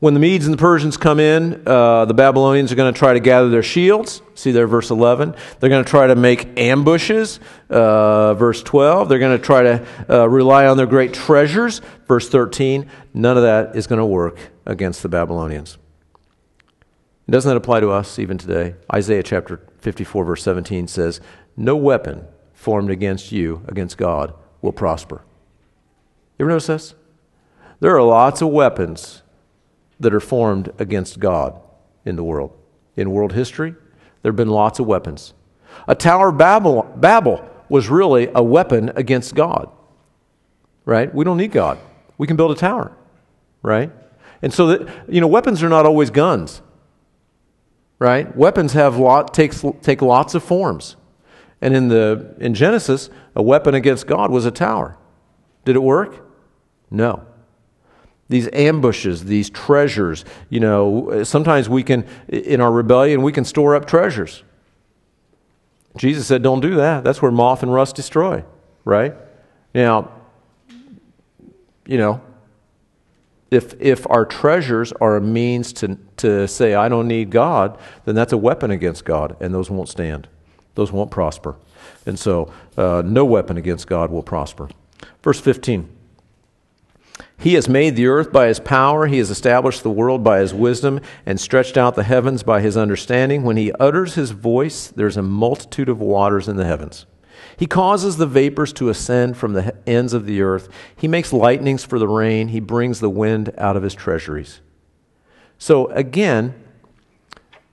[0.00, 3.12] when the Medes and the Persians come in, uh, the Babylonians are going to try
[3.12, 4.22] to gather their shields.
[4.34, 5.34] See there, verse 11.
[5.58, 7.38] They're going to try to make ambushes.
[7.68, 9.10] Uh, verse 12.
[9.10, 11.82] They're going to try to uh, rely on their great treasures.
[12.08, 12.90] Verse 13.
[13.12, 15.76] None of that is going to work against the Babylonians.
[17.30, 18.74] Doesn't that apply to us even today?
[18.92, 21.20] Isaiah chapter 54, verse 17 says,
[21.56, 25.22] No weapon formed against you, against God, will prosper.
[26.38, 26.94] You ever notice this?
[27.78, 29.22] There are lots of weapons
[30.00, 31.60] that are formed against God
[32.04, 32.56] in the world.
[32.96, 33.76] In world history,
[34.22, 35.32] there have been lots of weapons.
[35.86, 39.70] A Tower of Babel, Babel was really a weapon against God,
[40.84, 41.14] right?
[41.14, 41.78] We don't need God.
[42.18, 42.92] We can build a tower,
[43.62, 43.92] right?
[44.42, 46.60] And so that, you know, weapons are not always guns,
[48.00, 48.36] right?
[48.36, 50.96] Weapons have lot, takes, take lots of forms.
[51.60, 54.98] And in, the, in Genesis, a weapon against God was a tower.
[55.64, 56.26] Did it work?
[56.90, 57.26] No
[58.30, 60.24] these ambushes, these treasures.
[60.48, 64.44] You know, sometimes we can, in our rebellion, we can store up treasures.
[65.96, 67.02] Jesus said, don't do that.
[67.02, 68.44] That's where moth and rust destroy,
[68.84, 69.16] right?
[69.74, 70.12] Now,
[71.86, 72.20] you know,
[73.50, 78.14] if, if our treasures are a means to, to say, I don't need God, then
[78.14, 80.28] that's a weapon against God, and those won't stand.
[80.76, 81.56] Those won't prosper.
[82.06, 84.68] And so, uh, no weapon against God will prosper.
[85.22, 85.88] Verse 15.
[87.38, 89.06] He has made the earth by his power.
[89.06, 92.76] He has established the world by his wisdom and stretched out the heavens by his
[92.76, 93.42] understanding.
[93.42, 97.06] When he utters his voice, there's a multitude of waters in the heavens.
[97.60, 100.70] He causes the vapors to ascend from the ends of the earth.
[100.96, 102.48] He makes lightnings for the rain.
[102.48, 104.62] He brings the wind out of his treasuries.
[105.58, 106.54] So, again,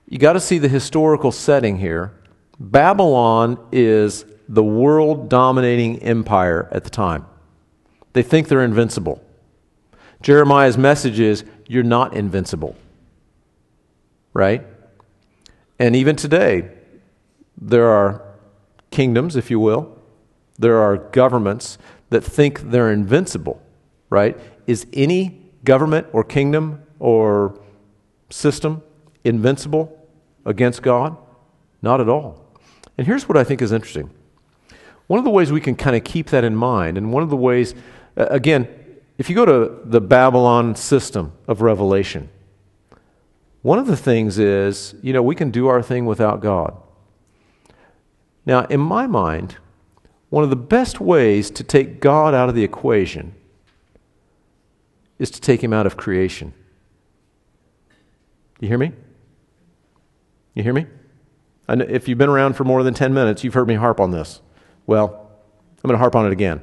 [0.06, 2.12] you got to see the historical setting here.
[2.60, 7.24] Babylon is the world dominating empire at the time.
[8.12, 9.24] They think they're invincible.
[10.20, 12.76] Jeremiah's message is you're not invincible.
[14.34, 14.66] Right?
[15.78, 16.72] And even today,
[17.56, 18.27] there are
[18.90, 19.96] kingdoms, if you will,
[20.58, 21.78] there are governments
[22.10, 23.62] that think they're invincible,
[24.10, 24.38] right?
[24.66, 27.60] Is any government or kingdom or
[28.30, 28.82] system
[29.24, 29.96] invincible
[30.44, 31.16] against God?
[31.82, 32.44] Not at all.
[32.96, 34.10] And here's what I think is interesting.
[35.06, 37.30] One of the ways we can kind of keep that in mind, and one of
[37.30, 37.74] the ways,
[38.16, 38.68] again,
[39.16, 42.28] if you go to the Babylon system of revelation,
[43.62, 46.76] one of the things is, you know, we can do our thing without God.
[48.48, 49.58] Now, in my mind,
[50.30, 53.34] one of the best ways to take God out of the equation
[55.18, 56.54] is to take him out of creation.
[58.58, 58.92] You hear me?
[60.54, 60.86] You hear me?
[61.68, 64.40] If you've been around for more than 10 minutes, you've heard me harp on this.
[64.86, 65.30] Well,
[65.84, 66.62] I'm going to harp on it again.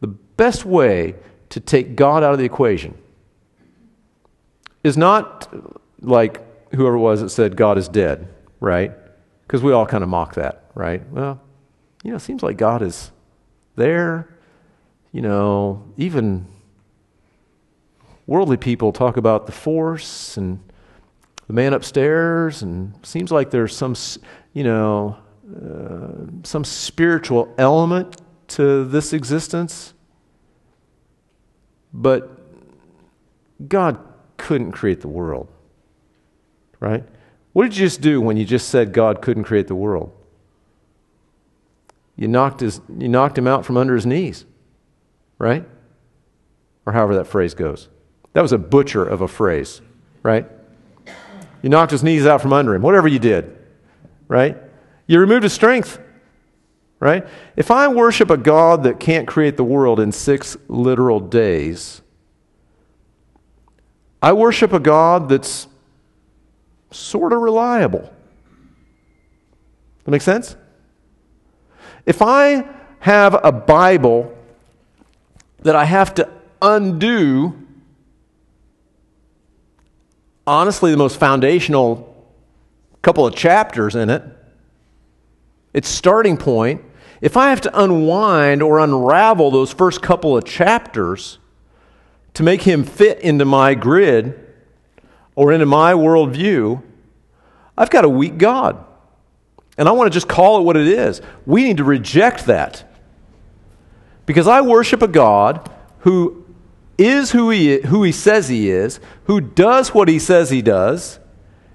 [0.00, 1.14] The best way
[1.50, 2.96] to take God out of the equation
[4.82, 5.52] is not
[6.00, 6.40] like
[6.74, 8.28] whoever it was that said God is dead,
[8.60, 8.92] right?
[9.46, 11.08] Because we all kind of mock that, right?
[11.10, 11.40] Well,
[12.02, 13.12] you know, it seems like God is
[13.76, 14.28] there.
[15.12, 16.46] You know, even
[18.26, 20.60] worldly people talk about the force and
[21.46, 23.94] the man upstairs, and seems like there's some,
[24.52, 25.16] you know,
[25.48, 29.94] uh, some spiritual element to this existence.
[31.92, 32.36] But
[33.68, 33.98] God
[34.36, 35.48] couldn't create the world,
[36.80, 37.04] right?
[37.56, 40.12] What did you just do when you just said God couldn't create the world?
[42.14, 44.44] you knocked, his, you knocked him out from under his knees,
[45.38, 45.64] right?
[46.84, 47.88] Or however that phrase goes.
[48.34, 49.80] That was a butcher of a phrase,
[50.22, 50.46] right?
[51.62, 53.56] You knocked his knees out from under him, whatever you did,
[54.28, 54.58] right?
[55.06, 55.98] You removed his strength,
[57.00, 57.26] right?
[57.56, 62.02] If I worship a God that can't create the world in six literal days,
[64.20, 65.68] I worship a God that's
[66.98, 68.12] sort of reliable.
[70.04, 70.56] That make sense?
[72.04, 72.66] If I
[73.00, 74.36] have a Bible
[75.60, 76.28] that I have to
[76.62, 77.54] undo,
[80.46, 82.14] honestly, the most foundational
[83.02, 84.22] couple of chapters in it,
[85.72, 86.82] its starting point,
[87.20, 91.38] if I have to unwind or unravel those first couple of chapters
[92.34, 94.38] to make him fit into my grid
[95.34, 96.82] or into my worldview,
[97.76, 98.84] I've got a weak God.
[99.78, 101.20] And I want to just call it what it is.
[101.44, 102.84] We need to reject that.
[104.24, 106.44] Because I worship a God who
[106.98, 111.18] is who he, who he says he is, who does what he says he does,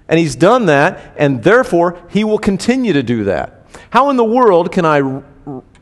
[0.08, 3.66] and he's done that, and therefore he will continue to do that.
[3.90, 5.22] How in the world can I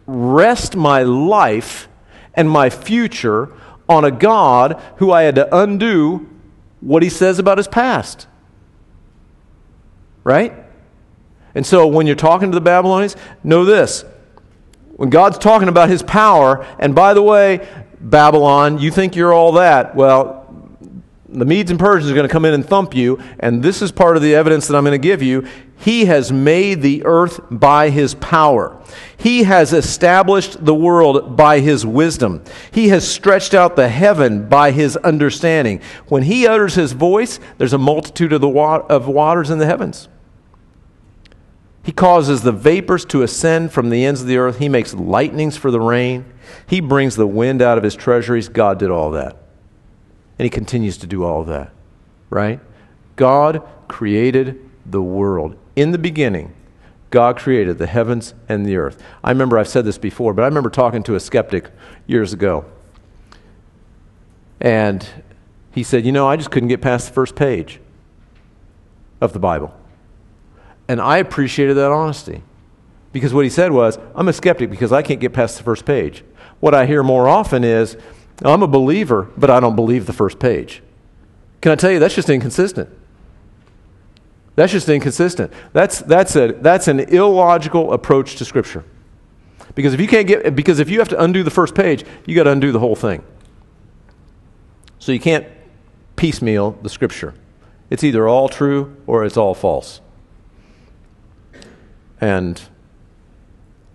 [0.06, 1.88] rest my life
[2.34, 3.48] and my future
[3.88, 6.28] on a God who I had to undo
[6.80, 8.26] what he says about his past?
[10.24, 10.52] Right?
[11.54, 14.04] And so when you're talking to the Babylonians, know this.
[14.96, 17.66] When God's talking about his power, and by the way,
[18.00, 19.94] Babylon, you think you're all that.
[19.94, 20.39] Well,
[21.32, 23.92] the Medes and Persians are going to come in and thump you, and this is
[23.92, 25.46] part of the evidence that I'm going to give you.
[25.76, 28.82] He has made the earth by his power.
[29.16, 32.44] He has established the world by his wisdom.
[32.70, 35.80] He has stretched out the heaven by his understanding.
[36.08, 39.66] When he utters his voice, there's a multitude of, the wa- of waters in the
[39.66, 40.08] heavens.
[41.82, 44.58] He causes the vapors to ascend from the ends of the earth.
[44.58, 46.26] He makes lightnings for the rain.
[46.66, 48.48] He brings the wind out of his treasuries.
[48.48, 49.36] God did all that.
[50.40, 51.70] And he continues to do all that,
[52.30, 52.60] right?
[53.16, 55.54] God created the world.
[55.76, 56.54] In the beginning,
[57.10, 59.02] God created the heavens and the earth.
[59.22, 61.70] I remember I've said this before, but I remember talking to a skeptic
[62.06, 62.64] years ago.
[64.62, 65.06] And
[65.72, 67.78] he said, You know, I just couldn't get past the first page
[69.20, 69.74] of the Bible.
[70.88, 72.42] And I appreciated that honesty.
[73.12, 75.84] Because what he said was, I'm a skeptic because I can't get past the first
[75.84, 76.24] page.
[76.60, 77.98] What I hear more often is,
[78.42, 80.82] I'm a believer, but I don't believe the first page.
[81.60, 82.88] Can I tell you, that's just inconsistent.
[84.56, 85.52] That's just inconsistent.
[85.72, 88.84] That's, that's, a, that's an illogical approach to Scripture.
[89.74, 92.34] Because if you can't get, because if you have to undo the first page, you
[92.34, 93.22] got to undo the whole thing.
[94.98, 95.46] So you can't
[96.16, 97.34] piecemeal the Scripture.
[97.88, 100.00] It's either all true or it's all false.
[102.20, 102.60] And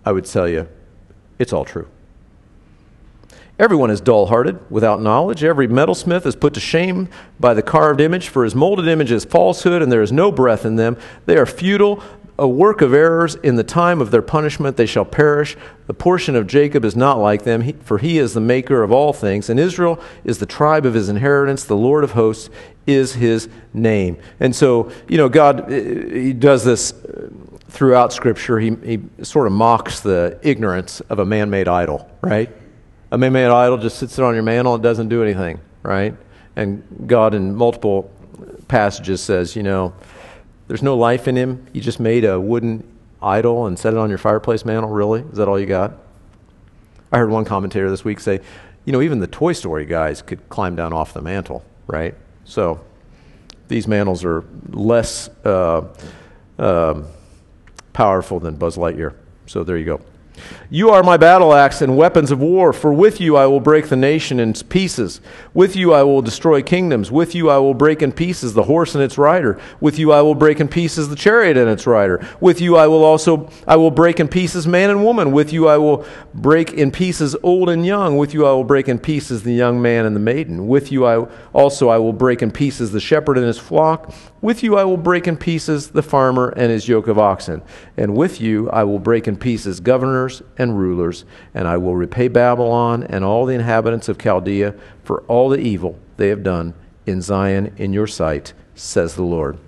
[0.04, 0.68] I would tell you,
[1.38, 1.88] it's all true.
[3.58, 5.42] Everyone is dull hearted, without knowledge.
[5.42, 7.08] Every metalsmith is put to shame
[7.40, 10.66] by the carved image, for his molded image is falsehood, and there is no breath
[10.66, 10.98] in them.
[11.24, 12.02] They are futile,
[12.38, 13.34] a work of errors.
[13.36, 15.56] In the time of their punishment they shall perish.
[15.86, 19.14] The portion of Jacob is not like them, for he is the maker of all
[19.14, 21.64] things, and Israel is the tribe of his inheritance.
[21.64, 22.50] The Lord of hosts
[22.86, 24.18] is his name.
[24.38, 27.28] And so, you know, God, eh, he does this eh,
[27.68, 28.58] throughout Scripture.
[28.58, 32.50] He, he sort of mocks the ignorance of a man made idol, right?
[33.12, 36.14] A man made idol just sits there on your mantle and doesn't do anything, right?
[36.56, 38.10] And God, in multiple
[38.68, 39.94] passages, says, you know,
[40.66, 41.66] there's no life in him.
[41.72, 42.82] You just made a wooden
[43.22, 45.20] idol and set it on your fireplace mantle, really?
[45.20, 45.98] Is that all you got?
[47.12, 48.40] I heard one commentator this week say,
[48.84, 52.14] you know, even the Toy Story guys could climb down off the mantle, right?
[52.44, 52.80] So
[53.68, 55.86] these mantles are less uh,
[56.58, 57.02] uh,
[57.92, 59.14] powerful than Buzz Lightyear.
[59.46, 60.00] So there you go.
[60.68, 63.88] You are my battle axe and weapons of war, for with you I will break
[63.88, 65.20] the nation in pieces.
[65.54, 67.12] With you I will destroy kingdoms.
[67.12, 69.60] With you I will break in pieces the horse and its rider.
[69.80, 72.26] With you I will break in pieces the chariot and its rider.
[72.40, 75.30] With you I will also I will break in pieces man and woman.
[75.30, 78.16] With you I will break in pieces old and young.
[78.16, 80.66] With you I will break in pieces the young man and the maiden.
[80.66, 84.12] With you I also I will break in pieces the shepherd and his flock.
[84.40, 87.62] With you I will break in pieces the farmer and his yoke of oxen.
[87.96, 89.80] And with you I will break in pieces
[90.26, 91.24] governors and rulers,
[91.54, 94.74] and I will repay Babylon and all the inhabitants of Chaldea
[95.04, 96.74] for all the evil they have done
[97.06, 99.58] in Zion in your sight, says the Lord.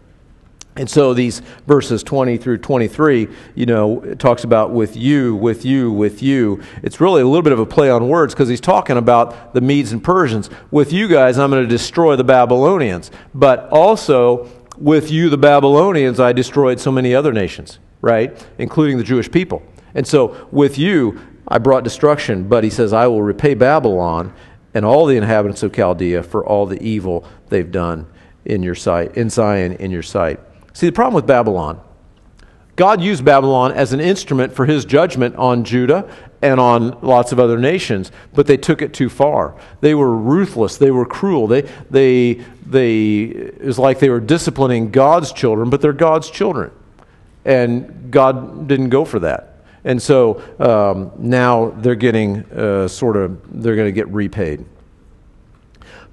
[0.77, 5.65] And so these verses 20 through 23, you know, it talks about with you, with
[5.65, 6.63] you, with you.
[6.83, 9.61] It's really a little bit of a play on words because he's talking about the
[9.61, 10.51] Medes and Persians.
[10.71, 13.11] With you guys, I'm going to destroy the Babylonians.
[13.35, 18.41] But also, with you, the Babylonians, I destroyed so many other nations, right?
[18.59, 19.65] Including the Jewish people.
[19.95, 24.35] And so with you, I brought destruction, but he says, I will repay Babylon
[24.75, 28.07] and all the inhabitants of Chaldea for all the evil they've done
[28.45, 30.41] in your sight, in Zion, in your sight.
[30.73, 31.81] See, the problem with Babylon,
[32.77, 36.09] God used Babylon as an instrument for his judgment on Judah
[36.43, 39.57] and on lots of other nations, but they took it too far.
[39.81, 40.77] They were ruthless.
[40.77, 41.49] They were cruel.
[41.49, 42.35] They, they,
[42.65, 46.71] they, it was like they were disciplining God's children, but they're God's children.
[47.45, 49.58] And God didn't go for that.
[49.89, 54.67] And so um, now they're getting uh, sort of, they're going to get repaid.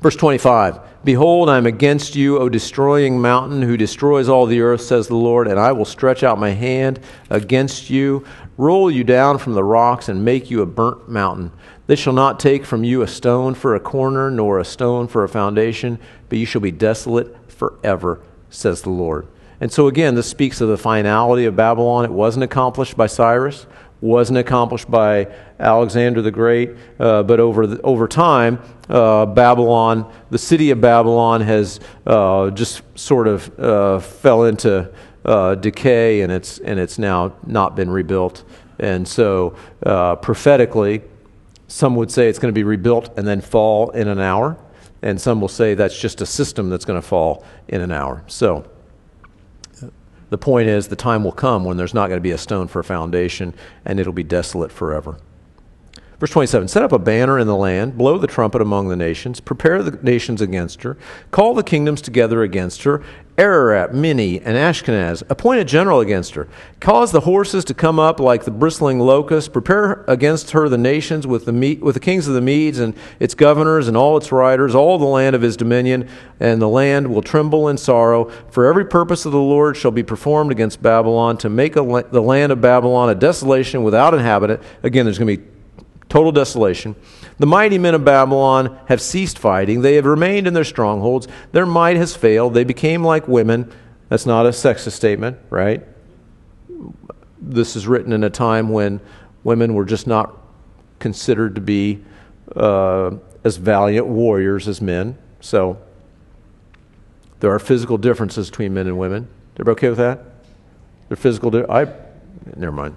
[0.01, 4.79] Verse 25 Behold, I am against you, O destroying mountain, who destroys all the earth,
[4.79, 8.25] says the Lord, and I will stretch out my hand against you,
[8.57, 11.51] roll you down from the rocks, and make you a burnt mountain.
[11.87, 15.25] They shall not take from you a stone for a corner, nor a stone for
[15.25, 15.99] a foundation,
[16.29, 19.27] but you shall be desolate forever, says the Lord.
[19.61, 22.05] And so, again, this speaks of the finality of Babylon.
[22.05, 23.65] It wasn't accomplished by Cyrus,
[24.01, 30.37] wasn't accomplished by Alexander the Great, uh, but over, the, over time, uh, Babylon, the
[30.37, 34.91] city of Babylon, has uh, just sort of uh, fell into
[35.23, 38.43] uh, decay and it's, and it's now not been rebuilt.
[38.79, 41.01] And so, uh, prophetically,
[41.67, 44.57] some would say it's going to be rebuilt and then fall in an hour.
[45.01, 48.23] And some will say that's just a system that's going to fall in an hour.
[48.27, 48.65] So,
[50.29, 52.67] the point is, the time will come when there's not going to be a stone
[52.67, 53.53] for a foundation
[53.83, 55.17] and it'll be desolate forever.
[56.25, 59.39] Verse 27 Set up a banner in the land, blow the trumpet among the nations,
[59.39, 60.97] prepare the nations against her,
[61.29, 63.03] call the kingdoms together against her,
[63.37, 66.47] Ararat, Minni, and Ashkenaz, appoint a general against her,
[66.79, 71.27] cause the horses to come up like the bristling locust, prepare against her the nations
[71.27, 74.73] with the, with the kings of the Medes and its governors and all its riders,
[74.73, 76.09] all the land of his dominion,
[76.39, 78.31] and the land will tremble in sorrow.
[78.49, 82.21] For every purpose of the Lord shall be performed against Babylon, to make a, the
[82.21, 84.63] land of Babylon a desolation without inhabitant.
[84.81, 85.54] Again, there's going to be
[86.09, 86.95] total desolation.
[87.37, 89.81] The mighty men of Babylon have ceased fighting.
[89.81, 91.27] They have remained in their strongholds.
[91.51, 92.53] Their might has failed.
[92.53, 93.71] They became like women.
[94.09, 95.83] That's not a sexist statement, right?
[97.39, 99.01] This is written in a time when
[99.43, 100.35] women were just not
[100.99, 102.03] considered to be
[102.55, 103.11] uh,
[103.43, 105.17] as valiant warriors as men.
[105.41, 105.79] So
[107.39, 109.27] there are physical differences between men and women.
[109.55, 110.19] Everybody okay with that?
[111.07, 111.51] They're physical.
[111.51, 111.87] Di- I
[112.55, 112.95] never mind.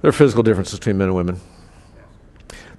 [0.00, 1.40] There are physical differences between men and women.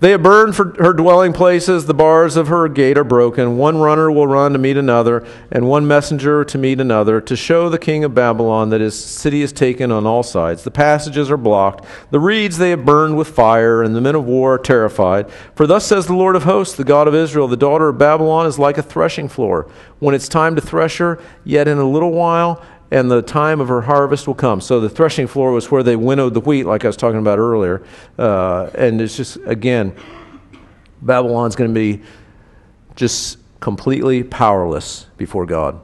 [0.01, 1.85] They have burned for her dwelling places.
[1.85, 3.57] The bars of her gate are broken.
[3.57, 7.67] One runner will run to meet another, and one messenger to meet another, to show
[7.67, 10.63] the king of Babylon that his city is taken on all sides.
[10.63, 11.83] The passages are blocked.
[12.11, 15.29] The reeds they have burned with fire, and the men of war are terrified.
[15.53, 18.45] For thus says the Lord of hosts, the God of Israel, the daughter of Babylon
[18.45, 19.69] is like a threshing floor.
[19.99, 23.67] When it's time to thresh her, yet in a little while, and the time of
[23.67, 24.61] her harvest will come.
[24.61, 27.39] So the threshing floor was where they winnowed the wheat, like I was talking about
[27.39, 27.83] earlier.
[28.17, 29.95] Uh, and it's just, again,
[31.01, 32.01] Babylon's going to be
[32.95, 35.79] just completely powerless before God.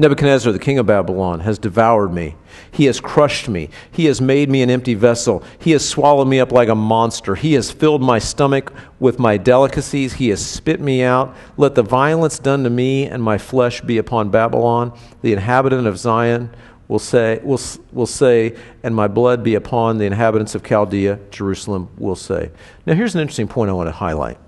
[0.00, 2.36] Nebuchadnezzar, the king of Babylon, has devoured me.
[2.70, 3.68] He has crushed me.
[3.90, 5.42] He has made me an empty vessel.
[5.58, 7.34] He has swallowed me up like a monster.
[7.34, 10.14] He has filled my stomach with my delicacies.
[10.14, 11.34] He has spit me out.
[11.56, 14.96] Let the violence done to me and my flesh be upon Babylon.
[15.22, 16.50] The inhabitant of Zion
[16.86, 17.60] will say, will,
[17.92, 22.52] will say, and my blood be upon the inhabitants of Chaldea, Jerusalem will say.
[22.86, 24.38] Now, here's an interesting point I want to highlight.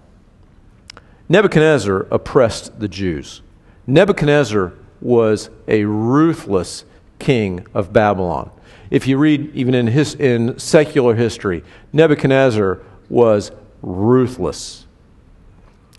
[1.28, 3.42] Nebuchadnezzar oppressed the Jews.
[3.86, 6.84] Nebuchadnezzar was a ruthless
[7.18, 8.50] king of Babylon.
[8.90, 14.86] If you read even in, his, in secular history, Nebuchadnezzar was ruthless.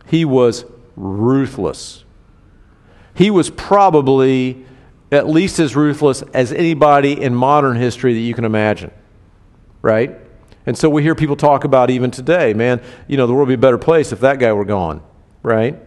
[0.08, 2.04] He was ruthless.
[3.16, 4.66] He was probably
[5.12, 8.92] at least as ruthless as anybody in modern history that you can imagine,
[9.82, 10.18] right?
[10.66, 13.54] And so we hear people talk about even today, man, you know, the world would
[13.54, 15.02] be a better place if that guy were gone,
[15.44, 15.80] right?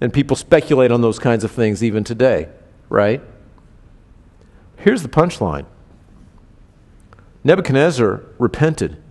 [0.00, 2.48] And people speculate on those kinds of things even today,
[2.88, 3.20] right?
[4.76, 5.66] Here's the punchline
[7.44, 9.02] Nebuchadnezzar repented.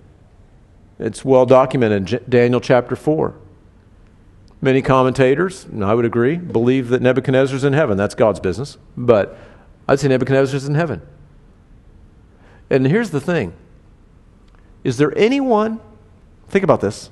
[1.00, 3.36] It's well documented in Daniel chapter 4.
[4.60, 7.96] Many commentators, and I would agree, believe that Nebuchadnezzar's in heaven.
[7.98, 8.78] That's God's business.
[8.96, 9.38] But
[9.88, 11.02] I'd say Nebuchadnezzar's in heaven.
[12.70, 13.54] And here's the thing
[14.84, 15.80] Is there anyone,
[16.50, 17.12] think about this,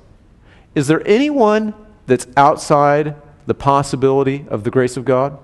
[0.74, 1.74] is there anyone
[2.06, 3.14] that's outside
[3.46, 5.38] the possibility of the grace of God?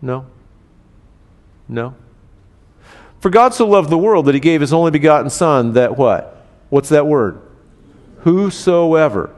[0.00, 0.26] No.
[1.68, 1.94] No.
[3.20, 6.44] For God so loved the world that he gave his only begotten Son, that what?
[6.70, 7.40] What's that word?
[8.20, 9.34] Whosoever.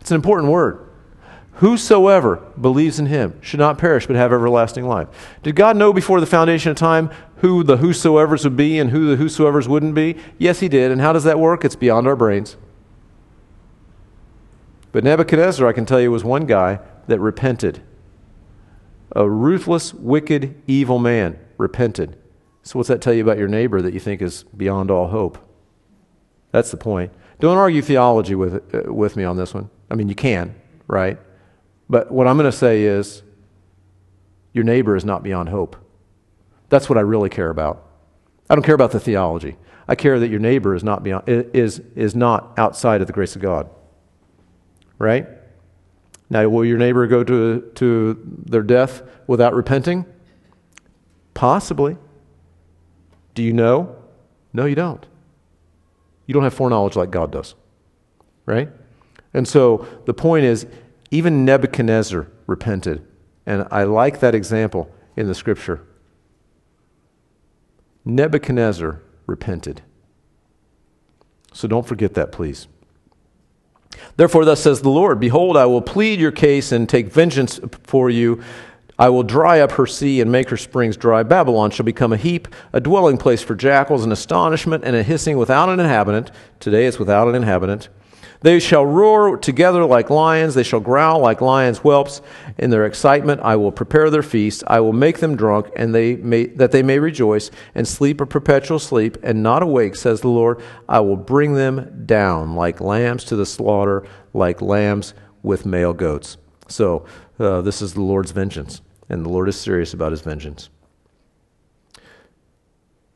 [0.00, 0.88] It's an important word.
[1.56, 5.06] Whosoever believes in him should not perish but have everlasting life.
[5.44, 9.14] Did God know before the foundation of time who the whosoevers would be and who
[9.14, 10.16] the whosoevers wouldn't be?
[10.38, 10.90] Yes, he did.
[10.90, 11.64] And how does that work?
[11.64, 12.56] It's beyond our brains.
[14.92, 16.78] But Nebuchadnezzar, I can tell you, was one guy
[17.08, 17.82] that repented.
[19.16, 22.18] A ruthless, wicked, evil man repented.
[22.62, 25.38] So, what's that tell you about your neighbor that you think is beyond all hope?
[26.52, 27.12] That's the point.
[27.40, 29.68] Don't argue theology with, uh, with me on this one.
[29.90, 30.54] I mean, you can,
[30.86, 31.18] right?
[31.88, 33.22] But what I'm going to say is
[34.52, 35.76] your neighbor is not beyond hope.
[36.68, 37.88] That's what I really care about.
[38.48, 39.56] I don't care about the theology.
[39.88, 43.34] I care that your neighbor is not, beyond, is, is not outside of the grace
[43.34, 43.68] of God
[45.02, 45.26] right?
[46.30, 50.06] Now, will your neighbor go to, to their death without repenting?
[51.34, 51.96] Possibly.
[53.34, 53.96] Do you know?
[54.52, 55.04] No, you don't.
[56.26, 57.56] You don't have foreknowledge like God does,
[58.46, 58.70] right?
[59.34, 60.66] And so the point is,
[61.10, 63.04] even Nebuchadnezzar repented.
[63.44, 65.84] And I like that example in the scripture.
[68.04, 69.82] Nebuchadnezzar repented.
[71.52, 72.68] So don't forget that, please.
[74.16, 78.10] Therefore, thus says the Lord Behold, I will plead your case and take vengeance for
[78.10, 78.42] you.
[78.98, 81.22] I will dry up her sea and make her springs dry.
[81.22, 85.38] Babylon shall become a heap, a dwelling place for jackals, an astonishment and a hissing
[85.38, 86.30] without an inhabitant.
[86.60, 87.88] Today it's without an inhabitant.
[88.42, 90.54] They shall roar together like lions.
[90.54, 92.20] They shall growl like lions' whelps.
[92.58, 94.64] In their excitement, I will prepare their feast.
[94.66, 98.26] I will make them drunk, and they may, that they may rejoice and sleep a
[98.26, 100.60] perpetual sleep and not awake, says the Lord.
[100.88, 106.36] I will bring them down like lambs to the slaughter, like lambs with male goats.
[106.68, 107.06] So,
[107.38, 110.68] uh, this is the Lord's vengeance, and the Lord is serious about his vengeance.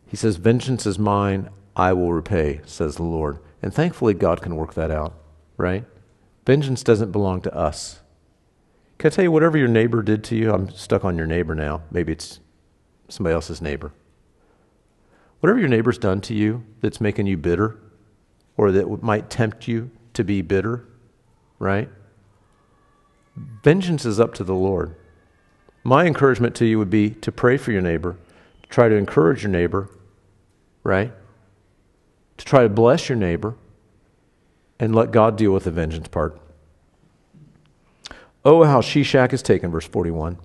[0.06, 3.38] He says, Vengeance is mine, I will repay, says the Lord.
[3.62, 5.14] And thankfully, God can work that out,
[5.56, 5.84] right?
[6.46, 8.00] Vengeance doesn't belong to us.
[8.98, 11.54] Can I tell you, whatever your neighbor did to you, I'm stuck on your neighbor
[11.54, 11.82] now.
[11.90, 12.40] Maybe it's
[13.08, 13.92] somebody else's neighbor.
[15.40, 17.78] Whatever your neighbor's done to you that's making you bitter
[18.56, 20.86] or that might tempt you to be bitter,
[21.58, 21.90] right?
[23.62, 24.96] Vengeance is up to the Lord.
[25.84, 28.16] My encouragement to you would be to pray for your neighbor,
[28.62, 29.90] to try to encourage your neighbor,
[30.82, 31.12] right?
[32.46, 33.54] Try to bless your neighbor
[34.80, 36.38] and let God deal with the vengeance part.
[38.44, 40.38] Oh, how Sheshach is taken, verse 41.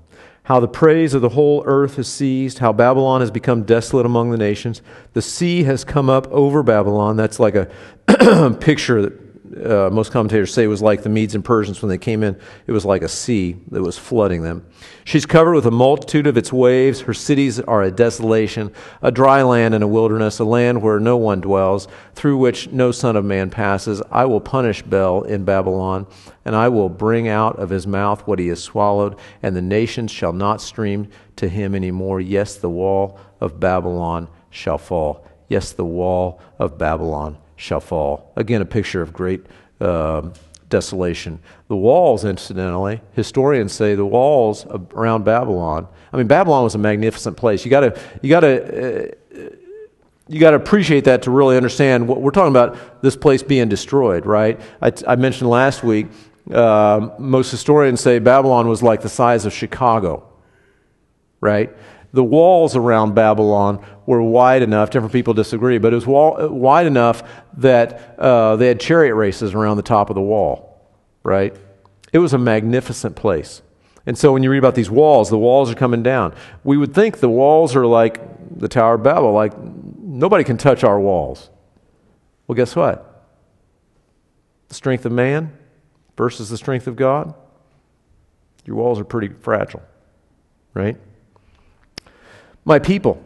[0.43, 4.32] How the praise of the whole earth has ceased, how Babylon has become desolate among
[4.32, 4.82] the nations.
[5.14, 7.16] The sea has come up over Babylon.
[7.16, 7.70] That's like a
[8.60, 11.97] picture that uh, most commentators say it was like the Medes and Persians when they
[11.97, 12.39] came in.
[12.68, 14.66] It was like a sea that was flooding them.
[15.04, 17.02] She's covered with a multitude of its waves.
[17.02, 18.72] Her cities are a desolation,
[19.02, 22.91] a dry land and a wilderness, a land where no one dwells, through which no
[22.91, 24.02] son of man passes.
[24.12, 26.08] I will punish Bel in Babylon,
[26.45, 30.12] and I will bring out of his mouth what he has swallowed, and the nations
[30.12, 32.22] shall not stream to him any more.
[32.22, 35.28] Yes, the wall of Babylon shall fall.
[35.49, 38.34] Yes, the wall of Babylon shall fall.
[38.36, 39.45] Again, a picture of great
[39.80, 40.30] uh,
[40.68, 41.39] desolation.
[41.68, 45.88] The walls, incidentally, historians say the walls around Babylon.
[46.12, 47.64] I mean, Babylon was a magnificent place.
[47.64, 49.12] You got to, you got to.
[49.12, 49.16] Uh,
[50.28, 53.68] you got to appreciate that to really understand what we're talking about this place being
[53.68, 54.62] destroyed, right?
[54.82, 56.07] I, I mentioned last week,
[56.53, 60.24] uh, most historians say Babylon was like the size of Chicago,
[61.41, 61.76] right?
[62.14, 66.86] The walls around Babylon were wide enough, different people disagree, but it was wall, wide
[66.86, 67.24] enough
[67.57, 70.82] that uh, they had chariot races around the top of the wall,
[71.24, 71.55] right?
[72.12, 73.62] It was a magnificent place.
[74.05, 76.34] And so when you read about these walls, the walls are coming down.
[76.64, 78.20] We would think the walls are like
[78.57, 81.49] the Tower of Babel, like nobody can touch our walls.
[82.47, 83.07] Well, guess what?
[84.68, 85.57] The strength of man
[86.18, 87.34] versus the strength of God,
[88.66, 89.82] your walls are pretty fragile,
[90.74, 90.97] right?
[92.64, 93.24] My people,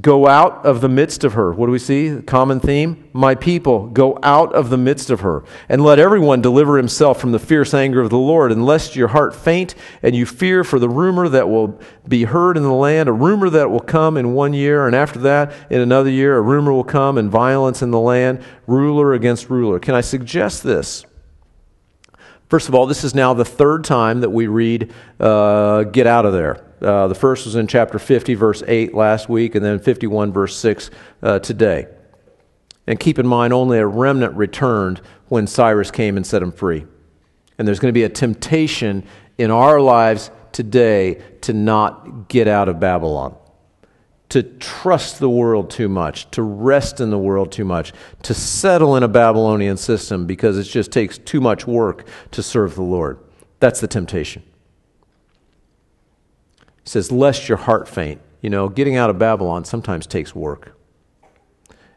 [0.00, 1.52] go out of the midst of her.
[1.52, 2.20] What do we see?
[2.26, 3.08] Common theme.
[3.12, 7.30] My people, go out of the midst of her, and let everyone deliver himself from
[7.30, 10.80] the fierce anger of the Lord, and lest your heart faint, and you fear for
[10.80, 14.34] the rumor that will be heard in the land, a rumor that will come in
[14.34, 17.92] one year, and after that, in another year, a rumor will come, and violence in
[17.92, 19.78] the land, ruler against ruler.
[19.78, 21.04] Can I suggest this?
[22.48, 26.26] First of all, this is now the third time that we read, uh, Get out
[26.26, 26.65] of there.
[26.86, 30.56] Uh, the first was in chapter 50, verse 8 last week, and then 51, verse
[30.56, 31.88] 6 uh, today.
[32.86, 36.86] And keep in mind, only a remnant returned when Cyrus came and set them free.
[37.58, 39.04] And there's going to be a temptation
[39.36, 43.34] in our lives today to not get out of Babylon,
[44.28, 48.94] to trust the world too much, to rest in the world too much, to settle
[48.94, 53.18] in a Babylonian system because it just takes too much work to serve the Lord.
[53.58, 54.44] That's the temptation
[56.86, 58.20] says, Lest your heart faint.
[58.40, 60.76] You know, getting out of Babylon sometimes takes work.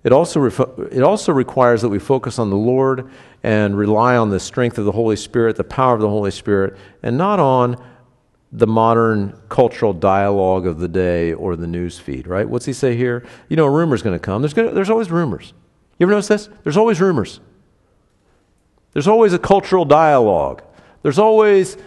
[0.04, 0.46] It also,
[0.92, 3.10] it also requires that we focus on the Lord
[3.44, 6.78] and rely on the strength of the Holy Spirit, the power of the Holy Spirit,
[7.04, 7.84] and not on
[8.52, 12.48] the modern cultural dialogue of the day or the news feed, right?
[12.48, 13.26] What's he say here?
[13.50, 14.42] You know, a rumor's going to come.
[14.42, 15.54] There's, gonna, there's always rumors.
[15.98, 16.50] You ever notice this?
[16.64, 17.42] There's always rumors.
[18.94, 20.64] There's always a cultural dialogue.
[21.04, 21.78] There's always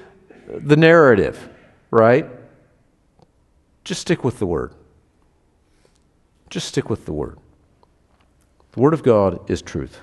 [0.47, 1.49] the narrative,
[1.91, 2.29] right?
[3.85, 4.75] Just stick with the Word.
[6.51, 7.39] Just stick with the Word.
[8.73, 10.01] The Word of God is truth.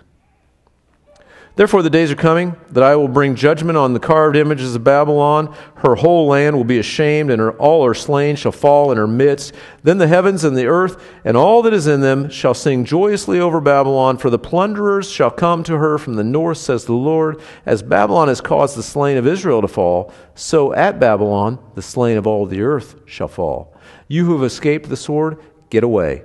[1.60, 4.86] Therefore, the days are coming that I will bring judgment on the carved images of
[4.86, 5.54] Babylon.
[5.76, 9.06] Her whole land will be ashamed, and her, all her slain shall fall in her
[9.06, 9.54] midst.
[9.84, 13.42] Then the heavens and the earth and all that is in them shall sing joyously
[13.42, 17.42] over Babylon, for the plunderers shall come to her from the north, says the Lord.
[17.66, 22.16] As Babylon has caused the slain of Israel to fall, so at Babylon the slain
[22.16, 23.76] of all the earth shall fall.
[24.08, 26.24] You who have escaped the sword, get away.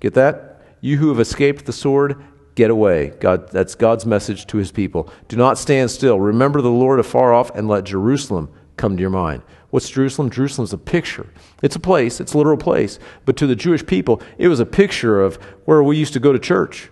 [0.00, 0.62] Get that?
[0.80, 2.24] You who have escaped the sword,
[2.54, 3.08] Get away.
[3.20, 5.10] God, that's God's message to his people.
[5.26, 6.20] Do not stand still.
[6.20, 9.42] Remember the Lord afar off and let Jerusalem come to your mind.
[9.70, 10.30] What's Jerusalem?
[10.30, 11.26] Jerusalem's a picture.
[11.60, 13.00] It's a place, it's a literal place.
[13.24, 15.34] But to the Jewish people, it was a picture of
[15.64, 16.90] where we used to go to church,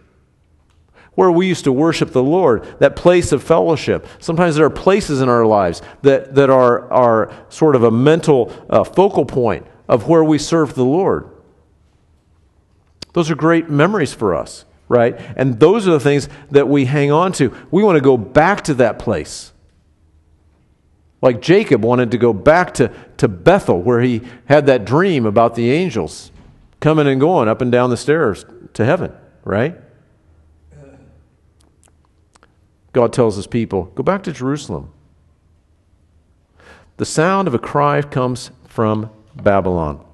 [1.14, 4.04] where we used to worship the Lord, that place of fellowship.
[4.18, 8.52] Sometimes there are places in our lives that, that are, are sort of a mental
[8.68, 11.30] uh, focal point of where we serve the Lord.
[13.12, 15.18] Those are great memories for us right?
[15.36, 17.57] And those are the things that we hang on to.
[17.70, 19.53] We want to go back to that place.
[21.22, 25.55] Like Jacob wanted to go back to, to Bethel, where he had that dream about
[25.55, 26.30] the angels
[26.80, 29.14] coming and going up and down the stairs to heaven,
[29.45, 29.80] right?
[32.93, 34.93] God tells his people, go back to Jerusalem.
[36.99, 40.05] The sound of a cry comes from Babylon.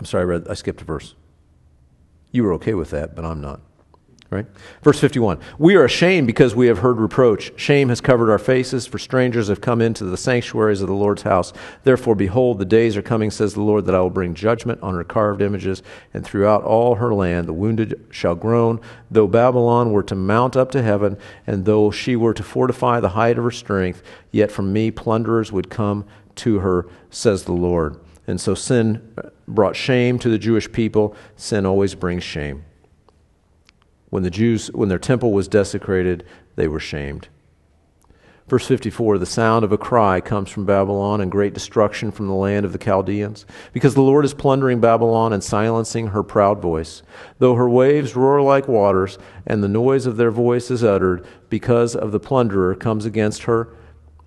[0.00, 1.14] I'm sorry, I, read, I skipped a verse.
[2.32, 3.60] You were okay with that, but I'm not.
[4.30, 4.46] Right?
[4.82, 7.52] Verse 51 We are ashamed because we have heard reproach.
[7.56, 11.22] Shame has covered our faces, for strangers have come into the sanctuaries of the Lord's
[11.22, 11.52] house.
[11.82, 14.94] Therefore, behold, the days are coming, says the Lord, that I will bring judgment on
[14.94, 15.82] her carved images,
[16.14, 18.80] and throughout all her land the wounded shall groan.
[19.10, 23.10] Though Babylon were to mount up to heaven, and though she were to fortify the
[23.10, 27.98] height of her strength, yet from me plunderers would come to her, says the Lord.
[28.30, 29.12] And so sin
[29.48, 31.16] brought shame to the Jewish people.
[31.34, 32.64] Sin always brings shame.
[34.08, 36.24] When the Jews, when their temple was desecrated,
[36.54, 37.26] they were shamed.
[38.46, 42.34] Verse 54 The sound of a cry comes from Babylon and great destruction from the
[42.34, 47.02] land of the Chaldeans, because the Lord is plundering Babylon and silencing her proud voice.
[47.40, 51.96] Though her waves roar like waters, and the noise of their voice is uttered, because
[51.96, 53.70] of the plunderer comes against her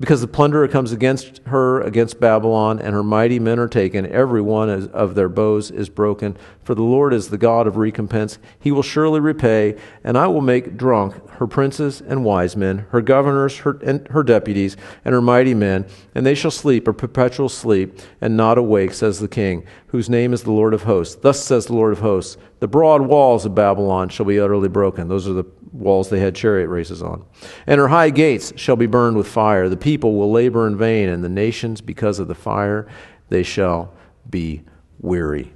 [0.03, 4.05] because the plunderer comes against her, against Babylon, and her mighty men are taken.
[4.05, 6.35] Every one of their bows is broken.
[6.61, 8.37] For the Lord is the God of recompense.
[8.59, 12.99] He will surely repay, and I will make drunk her princes and wise men, her
[12.99, 14.75] governors her, and her deputies,
[15.05, 19.21] and her mighty men, and they shall sleep a perpetual sleep, and not awake, says
[19.21, 21.15] the king, whose name is the Lord of hosts.
[21.15, 25.07] Thus says the Lord of hosts The broad walls of Babylon shall be utterly broken.
[25.07, 27.25] Those are the walls they had chariot races on.
[27.67, 29.67] And her high gates shall be burned with fire.
[29.67, 32.87] The people will labor in vain, and the nations, because of the fire,
[33.29, 33.93] they shall
[34.29, 34.61] be
[34.99, 35.51] weary.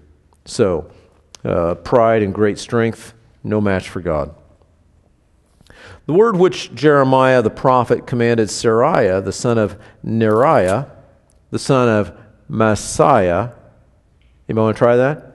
[0.46, 0.90] So,
[1.46, 3.14] uh, pride and great strength,
[3.44, 4.36] no match for God.
[6.06, 10.90] The word which Jeremiah the prophet commanded Seraiah, the son of Neriah,
[11.52, 12.18] the son of
[12.50, 13.54] Maaseiah.
[14.48, 15.27] Anybody want to try that?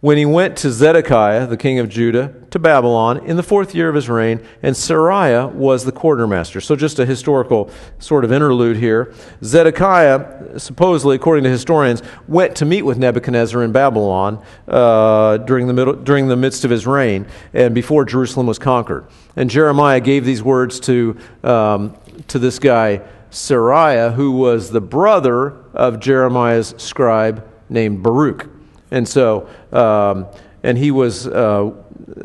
[0.00, 3.88] When he went to Zedekiah, the king of Judah, to Babylon in the fourth year
[3.90, 6.60] of his reign, and Seraiah was the quartermaster.
[6.60, 9.12] So, just a historical sort of interlude here.
[9.44, 15.74] Zedekiah, supposedly, according to historians, went to meet with Nebuchadnezzar in Babylon uh, during, the
[15.74, 19.06] middle, during the midst of his reign and before Jerusalem was conquered.
[19.36, 21.94] And Jeremiah gave these words to, um,
[22.28, 28.48] to this guy, Seraiah, who was the brother of Jeremiah's scribe named Baruch.
[28.90, 30.26] And so, um,
[30.62, 31.70] and he was, uh,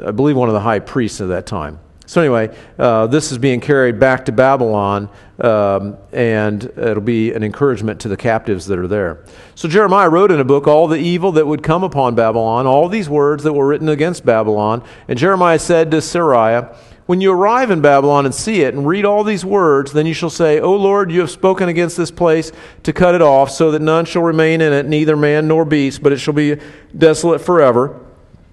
[0.05, 1.79] I believe, one of the high priests of that time.
[2.07, 5.09] So, anyway, uh, this is being carried back to Babylon,
[5.39, 9.23] um, and it'll be an encouragement to the captives that are there.
[9.55, 12.89] So, Jeremiah wrote in a book all the evil that would come upon Babylon, all
[12.89, 14.83] these words that were written against Babylon.
[15.07, 19.05] And Jeremiah said to Seraiah, when you arrive in Babylon and see it and read
[19.05, 22.51] all these words, then you shall say, O Lord, you have spoken against this place
[22.83, 26.01] to cut it off, so that none shall remain in it, neither man nor beast,
[26.01, 26.57] but it shall be
[26.97, 27.99] desolate forever.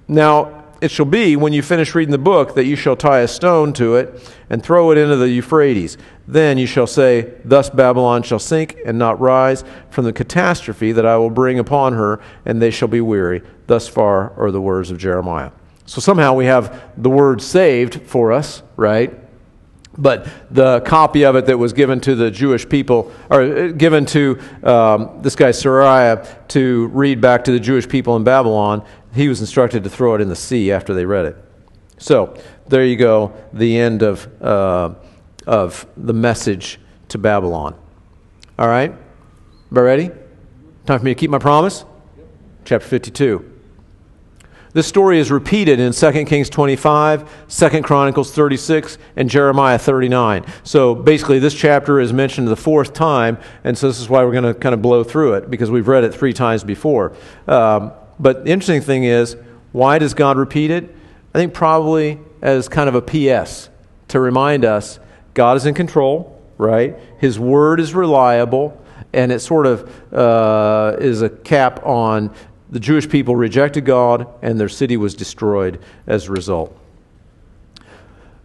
[0.06, 3.28] Now, it shall be, when you finish reading the book, that you shall tie a
[3.28, 5.96] stone to it and throw it into the Euphrates.
[6.26, 11.06] Then you shall say, Thus Babylon shall sink and not rise from the catastrophe that
[11.06, 13.42] I will bring upon her, and they shall be weary.
[13.68, 15.52] Thus far are the words of Jeremiah.
[15.86, 19.18] So somehow we have the word saved for us, right?
[19.98, 24.06] But the copy of it that was given to the Jewish people, or uh, given
[24.06, 29.28] to um, this guy Seraiah to read back to the Jewish people in Babylon, he
[29.28, 31.36] was instructed to throw it in the sea after they read it.
[31.98, 32.36] So
[32.68, 34.94] there you go, the end of, uh,
[35.46, 37.74] of the message to Babylon.
[38.58, 38.94] All right?
[39.70, 40.20] Everybody ready?
[40.86, 41.84] Time for me to keep my promise?
[42.64, 43.51] Chapter 52.
[44.74, 50.46] This story is repeated in 2 Kings 25, 2 Chronicles 36, and Jeremiah 39.
[50.64, 54.32] So basically, this chapter is mentioned the fourth time, and so this is why we're
[54.32, 57.14] going to kind of blow through it, because we've read it three times before.
[57.46, 59.36] Um, but the interesting thing is,
[59.72, 60.84] why does God repeat it?
[61.34, 63.68] I think probably as kind of a PS
[64.08, 64.98] to remind us
[65.34, 66.98] God is in control, right?
[67.18, 72.34] His word is reliable, and it sort of uh, is a cap on
[72.72, 76.76] the Jewish people rejected God, and their city was destroyed as a result.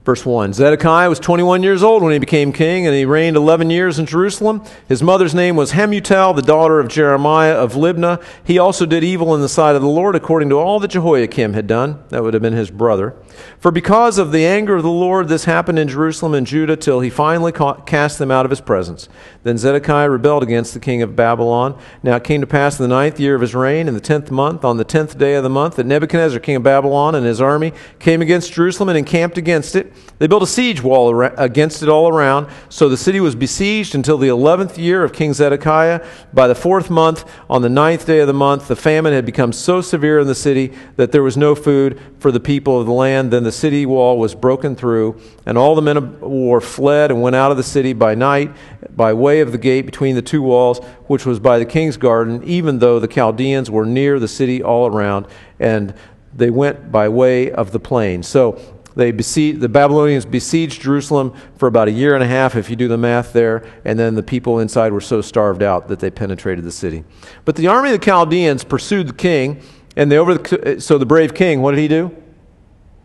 [0.03, 3.69] Verse 1 Zedekiah was 21 years old when he became king, and he reigned 11
[3.69, 4.63] years in Jerusalem.
[4.89, 8.21] His mother's name was Hamutal, the daughter of Jeremiah of Libnah.
[8.43, 11.53] He also did evil in the sight of the Lord, according to all that Jehoiakim
[11.53, 12.03] had done.
[12.09, 13.15] That would have been his brother.
[13.59, 16.99] For because of the anger of the Lord, this happened in Jerusalem and Judah till
[16.99, 19.09] he finally cast them out of his presence.
[19.43, 21.79] Then Zedekiah rebelled against the king of Babylon.
[22.03, 24.29] Now it came to pass in the ninth year of his reign, in the tenth
[24.29, 27.41] month, on the tenth day of the month, that Nebuchadnezzar, king of Babylon, and his
[27.41, 29.93] army came against Jerusalem and encamped against it.
[30.19, 32.47] They built a siege wall against it all around.
[32.69, 36.05] So the city was besieged until the eleventh year of King Zedekiah.
[36.33, 39.53] By the fourth month, on the ninth day of the month, the famine had become
[39.53, 42.93] so severe in the city that there was no food for the people of the
[42.93, 43.26] land.
[43.27, 47.11] And then the city wall was broken through, and all the men of war fled
[47.11, 48.55] and went out of the city by night
[48.95, 52.41] by way of the gate between the two walls, which was by the king's garden,
[52.45, 55.27] even though the Chaldeans were near the city all around.
[55.59, 55.93] And
[56.33, 58.23] they went by way of the plain.
[58.23, 58.61] So
[58.95, 62.77] they besieged, the Babylonians besieged Jerusalem for about a year and a half, if you
[62.77, 66.09] do the math there, and then the people inside were so starved out that they
[66.09, 67.03] penetrated the city.
[67.43, 69.61] But the army of the Chaldeans pursued the king,
[69.97, 72.23] and they over the, so the brave king, what did he do?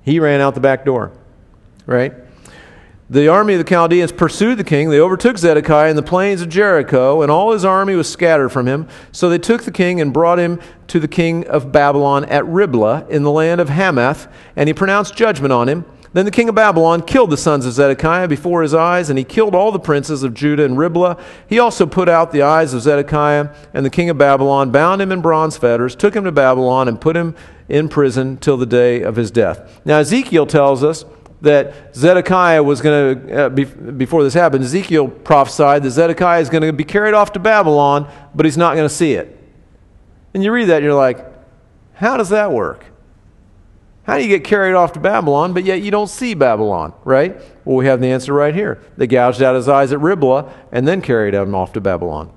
[0.05, 1.13] He ran out the back door,
[1.87, 2.13] right?
[3.11, 4.89] The army of the Chaldeans pursued the king.
[4.89, 8.67] They overtook Zedekiah in the plains of Jericho, and all his army was scattered from
[8.67, 8.89] him.
[9.13, 13.07] So they took the king and brought him to the king of Babylon at Riblah
[13.11, 15.85] in the land of Hamath, and he pronounced judgment on him.
[16.13, 19.25] Then the king of Babylon killed the sons of Zedekiah before his eyes, and he
[19.25, 21.19] killed all the princes of Judah and Riblah.
[21.49, 25.11] He also put out the eyes of Zedekiah, and the king of Babylon bound him
[25.11, 27.35] in bronze fetters, took him to Babylon, and put him
[27.69, 29.81] in prison till the day of his death.
[29.87, 31.07] Now, Ezekiel tells us
[31.41, 36.51] that Zedekiah was going to, uh, be, before this happened, Ezekiel prophesied that Zedekiah is
[36.51, 39.39] going to be carried off to Babylon, but he's not going to see it.
[40.35, 41.27] And you read that and you're like,
[41.95, 42.85] how does that work?
[44.05, 47.37] How do you get carried off to Babylon, but yet you don't see Babylon, right?
[47.65, 48.83] Well, we have the answer right here.
[48.97, 52.33] They gouged out his eyes at Riblah and then carried him off to Babylon.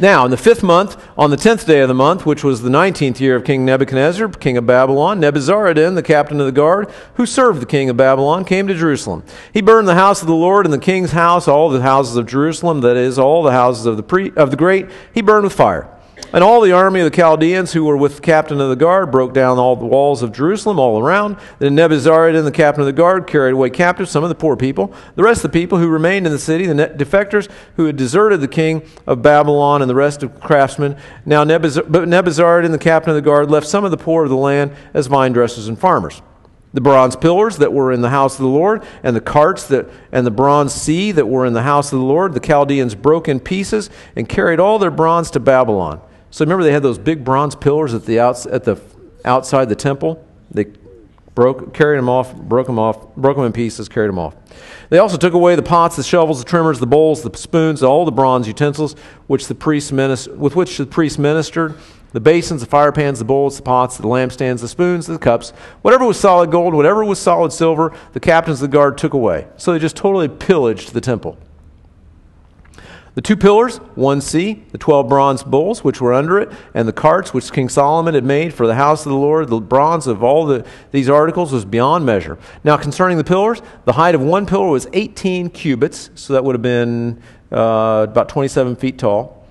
[0.00, 2.70] Now, in the fifth month, on the tenth day of the month, which was the
[2.70, 7.26] nineteenth year of King Nebuchadnezzar, king of Babylon, Nebuzaradan, the captain of the guard, who
[7.26, 9.22] served the king of Babylon, came to Jerusalem.
[9.52, 12.26] He burned the house of the Lord and the king's house, all the houses of
[12.26, 15.52] Jerusalem, that is, all the houses of the, pre- of the great, he burned with
[15.52, 15.88] fire.
[16.32, 19.12] And all the army of the Chaldeans who were with the captain of the guard
[19.12, 21.36] broke down all the walls of Jerusalem all around.
[21.60, 24.92] Then Nebuzaradan, the captain of the guard, carried away captive some of the poor people.
[25.14, 28.40] The rest of the people who remained in the city, the defectors who had deserted
[28.40, 30.96] the king of Babylon and the rest of craftsmen.
[31.24, 34.72] Now Nebuzaradan, the captain of the guard, left some of the poor of the land
[34.92, 36.20] as vine dressers and farmers
[36.74, 39.88] the bronze pillars that were in the house of the Lord, and the carts that
[40.12, 43.28] and the bronze sea that were in the house of the Lord, the Chaldeans broke
[43.28, 46.02] in pieces and carried all their bronze to Babylon.
[46.30, 48.80] So remember, they had those big bronze pillars at the, outs, at the
[49.24, 50.26] outside the temple.
[50.50, 50.66] They
[51.36, 54.34] broke, carried them off, broke them off, broke them in pieces, carried them off.
[54.88, 58.04] They also took away the pots, the shovels, the trimmers, the bowls, the spoons, all
[58.04, 58.94] the bronze utensils
[59.28, 61.76] which the priests minister, with which the priests ministered,
[62.14, 65.50] the basins, the fire pans, the bowls, the pots, the lampstands, the spoons, the cups,
[65.82, 69.48] whatever was solid gold, whatever was solid silver, the captains of the guard took away.
[69.56, 71.36] So they just totally pillaged the temple.
[73.16, 76.92] The two pillars, one sea, the 12 bronze bulls which were under it, and the
[76.92, 80.22] carts which King Solomon had made for the house of the Lord, the bronze of
[80.22, 82.38] all the, these articles was beyond measure.
[82.62, 86.54] Now, concerning the pillars, the height of one pillar was 18 cubits, so that would
[86.54, 89.43] have been uh, about 27 feet tall.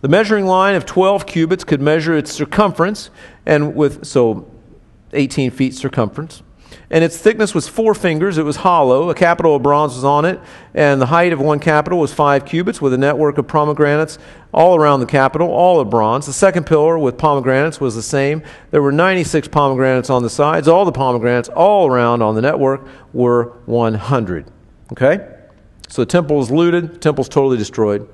[0.00, 3.10] The measuring line of 12 cubits could measure its circumference,
[3.44, 4.50] and with so
[5.12, 6.42] 18 feet circumference
[6.90, 8.36] and its thickness was four fingers.
[8.36, 9.10] It was hollow.
[9.10, 10.40] A capital of bronze was on it,
[10.74, 14.18] and the height of one capital was five cubits, with a network of pomegranates
[14.52, 16.26] all around the capital, all of bronze.
[16.26, 18.42] The second pillar with pomegranates was the same.
[18.72, 20.66] There were 96 pomegranates on the sides.
[20.66, 24.46] All the pomegranates all around on the network were 100.
[24.92, 25.36] Okay?
[25.88, 28.08] So the temple was looted, the temple's totally destroyed.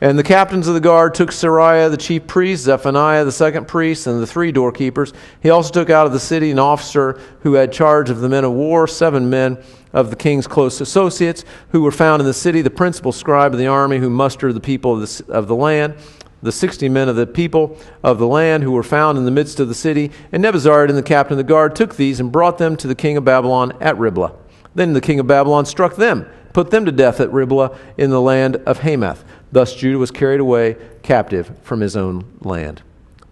[0.00, 4.06] And the captains of the guard took Seraiah the chief priest, Zephaniah the second priest,
[4.06, 5.12] and the three doorkeepers.
[5.42, 8.44] He also took out of the city an officer who had charge of the men
[8.44, 9.58] of war, seven men
[9.92, 13.58] of the king's close associates, who were found in the city, the principal scribe of
[13.58, 15.96] the army who mustered the people of the, of the land,
[16.42, 19.58] the sixty men of the people of the land who were found in the midst
[19.58, 20.12] of the city.
[20.30, 23.16] And Nebuzaradan, the captain of the guard, took these and brought them to the king
[23.16, 24.32] of Babylon at Riblah.
[24.76, 28.20] Then the king of Babylon struck them, put them to death at Riblah in the
[28.20, 29.24] land of Hamath.
[29.52, 32.82] Thus Judah was carried away captive from his own land.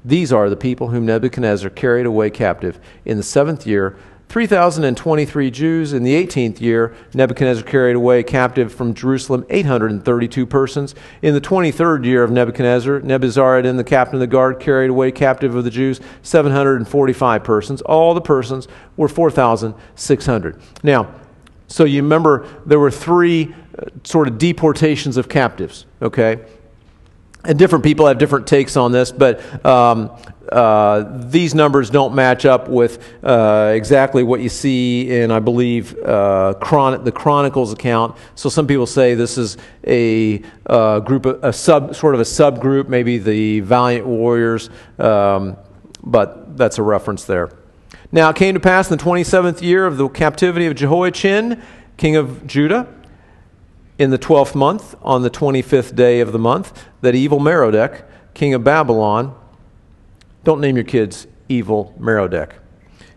[0.05, 3.97] These are the people whom Nebuchadnezzar carried away captive in the seventh year.
[4.29, 5.93] 3,023 Jews.
[5.93, 10.95] In the 18th year, Nebuchadnezzar carried away captive from Jerusalem 832 persons.
[11.23, 15.55] In the 23rd year of Nebuchadnezzar, Nebuzaradan, the captain of the guard, carried away captive
[15.55, 17.83] of the Jews 745 persons.
[17.83, 20.61] All the persons were 4,600.
[20.83, 21.15] Now,
[21.69, 23.55] so you remember there were three
[24.05, 26.45] sort of deportations of captives, okay?
[27.45, 30.11] And different people have different takes on this, but um,
[30.51, 35.97] uh, these numbers don't match up with uh, exactly what you see in, I believe,
[35.99, 38.17] uh, Chron- the Chronicles account.
[38.35, 39.57] So some people say this is
[39.87, 45.57] a uh, group, of, a sub, sort of a subgroup, maybe the Valiant Warriors, um,
[46.03, 47.51] but that's a reference there.
[48.13, 51.63] Now it came to pass in the 27th year of the captivity of Jehoiachin,
[51.97, 52.93] king of Judah,
[53.99, 58.53] in the 12th month, on the 25th day of the month, that evil Merodach, king
[58.55, 59.35] of Babylon,
[60.45, 62.53] don't name your kids evil Merodach,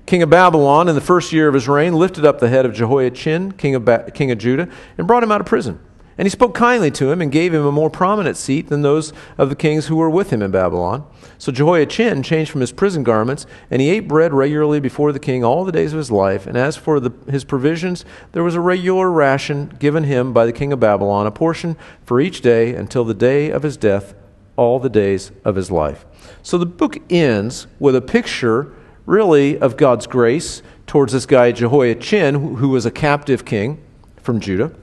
[0.06, 2.74] king of Babylon, in the first year of his reign, lifted up the head of
[2.74, 5.80] Jehoiachin, king of, ba- king of Judah, and brought him out of prison.
[6.20, 9.13] And he spoke kindly to him and gave him a more prominent seat than those
[9.38, 11.05] of the kings who were with him in Babylon.
[11.38, 15.45] So Jehoiachin changed from his prison garments, and he ate bread regularly before the king
[15.45, 16.45] all the days of his life.
[16.45, 18.03] And as for the, his provisions,
[18.34, 22.20] there was a regular ration given him by the king of Babylon, a portion for
[22.20, 24.13] each day until the day of his death,
[24.57, 26.05] all the days of his life.
[26.43, 28.74] So the book ends with a picture,
[29.05, 33.82] really, of God's grace towards this guy Jehoiachin, who was a captive king
[34.22, 34.74] from Judah.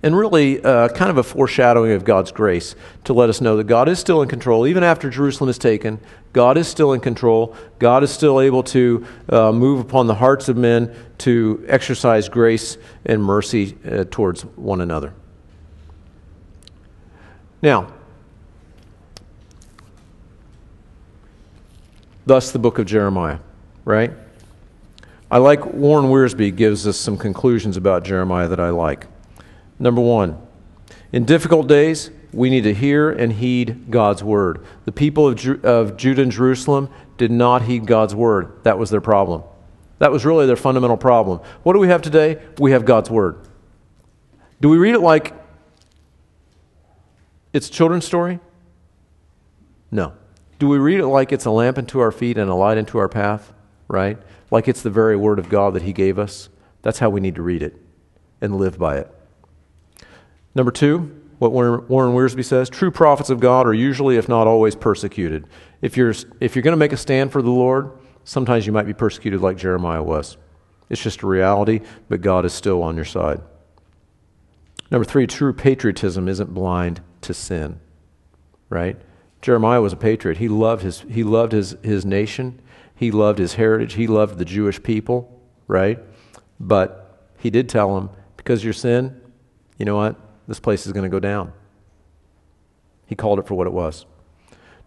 [0.00, 3.64] And really, uh, kind of a foreshadowing of God's grace to let us know that
[3.64, 4.64] God is still in control.
[4.66, 5.98] Even after Jerusalem is taken,
[6.32, 7.56] God is still in control.
[7.80, 12.78] God is still able to uh, move upon the hearts of men to exercise grace
[13.04, 15.14] and mercy uh, towards one another.
[17.60, 17.92] Now,
[22.24, 23.40] thus the book of Jeremiah,
[23.84, 24.12] right?
[25.28, 29.06] I like Warren Wiersbe gives us some conclusions about Jeremiah that I like.
[29.78, 30.40] Number one,
[31.12, 34.64] in difficult days, we need to hear and heed God's word.
[34.84, 38.62] The people of, Ju- of Judah and Jerusalem did not heed God's word.
[38.64, 39.42] That was their problem.
[39.98, 41.40] That was really their fundamental problem.
[41.62, 42.40] What do we have today?
[42.58, 43.40] We have God's word.
[44.60, 45.34] Do we read it like
[47.52, 48.40] it's children's story?
[49.90, 50.12] No.
[50.58, 52.98] Do we read it like it's a lamp unto our feet and a light unto
[52.98, 53.52] our path?
[53.88, 54.18] Right?
[54.50, 56.48] Like it's the very word of God that He gave us?
[56.82, 57.76] That's how we need to read it
[58.40, 59.17] and live by it.
[60.58, 64.74] Number two, what Warren Wiersbe says true prophets of God are usually, if not always,
[64.74, 65.46] persecuted.
[65.80, 67.92] If you're, if you're going to make a stand for the Lord,
[68.24, 70.36] sometimes you might be persecuted like Jeremiah was.
[70.90, 73.40] It's just a reality, but God is still on your side.
[74.90, 77.78] Number three, true patriotism isn't blind to sin,
[78.68, 78.96] right?
[79.42, 80.38] Jeremiah was a patriot.
[80.38, 82.60] He loved his, he loved his, his nation,
[82.96, 86.00] he loved his heritage, he loved the Jewish people, right?
[86.58, 89.20] But he did tell them, because your sin,
[89.78, 90.16] you know what?
[90.48, 91.52] This place is going to go down.
[93.06, 94.06] He called it for what it was.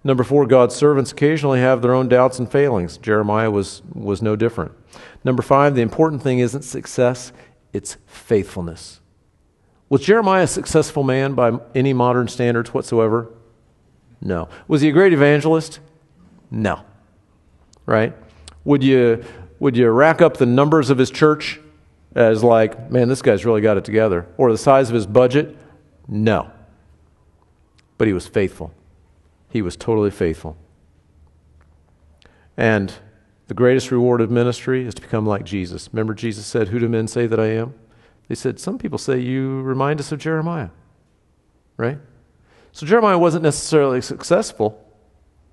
[0.04, 2.98] Number four, God's servants occasionally have their own doubts and failings.
[2.98, 4.72] Jeremiah was, was no different.
[5.24, 7.32] Number five, the important thing isn't success,
[7.72, 9.00] it's faithfulness.
[9.90, 13.30] Was Jeremiah a successful man by any modern standards whatsoever?
[14.22, 14.50] No.
[14.68, 15.80] Was he a great evangelist?
[16.50, 16.84] No.
[17.86, 18.16] Right?
[18.64, 19.24] Would you,
[19.60, 21.60] would you rack up the numbers of his church
[22.16, 24.28] as like, man, this guy's really got it together.
[24.38, 25.58] Or the size of his budget?
[26.08, 26.52] No.
[27.98, 28.74] But he was faithful.
[29.50, 30.58] He was totally faithful.
[32.58, 32.94] And
[33.48, 35.90] the greatest reward of ministry is to become like Jesus.
[35.92, 37.74] Remember, Jesus said, Who do men say that I am?
[38.28, 40.70] They said, Some people say you remind us of Jeremiah.
[41.78, 41.98] Right?
[42.72, 44.82] So Jeremiah wasn't necessarily successful,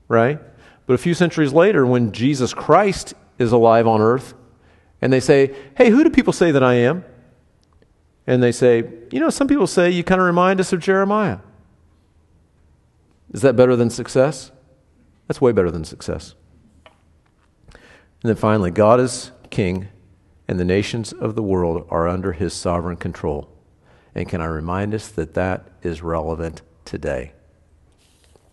[0.06, 0.40] right?
[0.86, 4.34] But a few centuries later, when Jesus Christ is alive on earth,
[5.00, 7.04] and they say, Hey, who do people say that I am?
[8.26, 11.38] And they say, You know, some people say you kind of remind us of Jeremiah.
[13.32, 14.50] Is that better than success?
[15.26, 16.34] That's way better than success.
[17.72, 19.88] And then finally, God is king,
[20.48, 23.48] and the nations of the world are under his sovereign control.
[24.14, 27.32] And can I remind us that that is relevant today?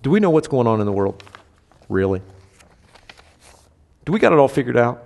[0.01, 1.23] Do we know what's going on in the world?
[1.89, 2.21] Really?
[4.03, 5.04] Do we got it all figured out?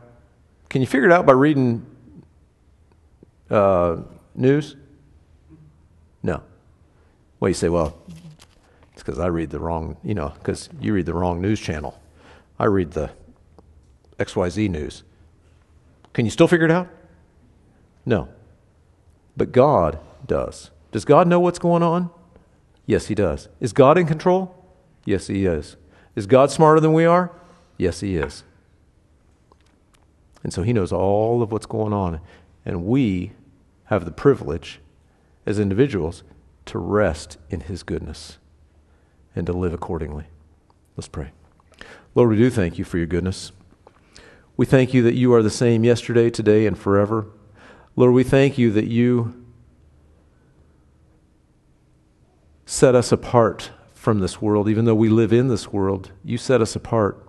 [0.70, 1.86] Can you figure it out by reading
[3.50, 3.98] uh,
[4.36, 4.76] news?
[6.22, 6.44] No.
[7.40, 7.98] Well, you say, well,
[8.94, 12.00] it's because I read the wrong, you know, because you read the wrong news channel.
[12.60, 13.12] I read the
[14.20, 15.04] XYZ news.
[16.14, 16.90] Can you still figure it out?
[18.06, 18.30] No.
[19.38, 20.70] But God does.
[20.92, 22.10] Does God know what's going on?
[22.86, 23.48] Yes, He does.
[23.60, 24.54] Is God in control?
[25.06, 25.78] Yes, He is.
[26.16, 27.32] Is God smarter than we are?
[27.78, 28.44] Yes, He is.
[30.44, 32.22] And so he knows all of what's going on.
[32.66, 33.34] And we
[33.86, 34.80] have the privilege
[35.46, 36.24] as individuals
[36.66, 38.38] to rest in his goodness
[39.36, 40.26] and to live accordingly.
[40.96, 41.32] Let's pray.
[42.16, 43.52] Lord, we do thank you for your goodness.
[44.58, 47.28] We thank you that you are the same yesterday, today, and forever.
[47.96, 49.46] Lord, we thank you that you
[52.66, 54.70] set us apart from this world.
[54.70, 57.29] Even though we live in this world, you set us apart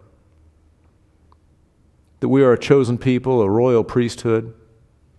[2.20, 4.54] that we are a chosen people, a royal priesthood,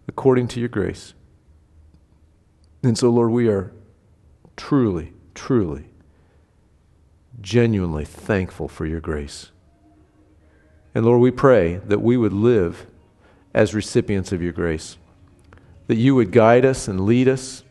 [0.08, 1.14] according to your grace.
[2.84, 3.72] And so, Lord, we are
[4.56, 5.86] truly, truly,
[7.42, 9.52] genuinely thankful for your grace.
[10.94, 12.88] And Lord, we pray that we would live
[13.54, 14.98] as recipients of your grace,
[15.88, 17.64] that you would guide us and lead us,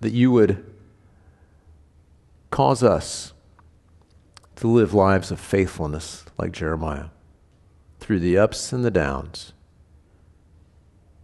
[0.00, 0.64] that you would
[2.50, 3.32] cause us
[4.56, 7.06] to live lives of faithfulness like Jeremiah
[8.08, 9.52] through the ups and the downs,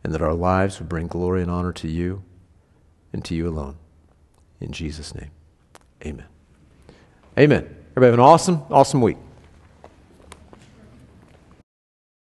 [0.05, 2.23] and that our lives would bring glory and honor to you
[3.11, 3.75] and to you alone.
[4.61, 5.31] In Jesus' name,
[6.05, 6.27] amen.
[7.39, 7.63] Amen.
[7.93, 9.17] Everybody have an awesome, awesome week.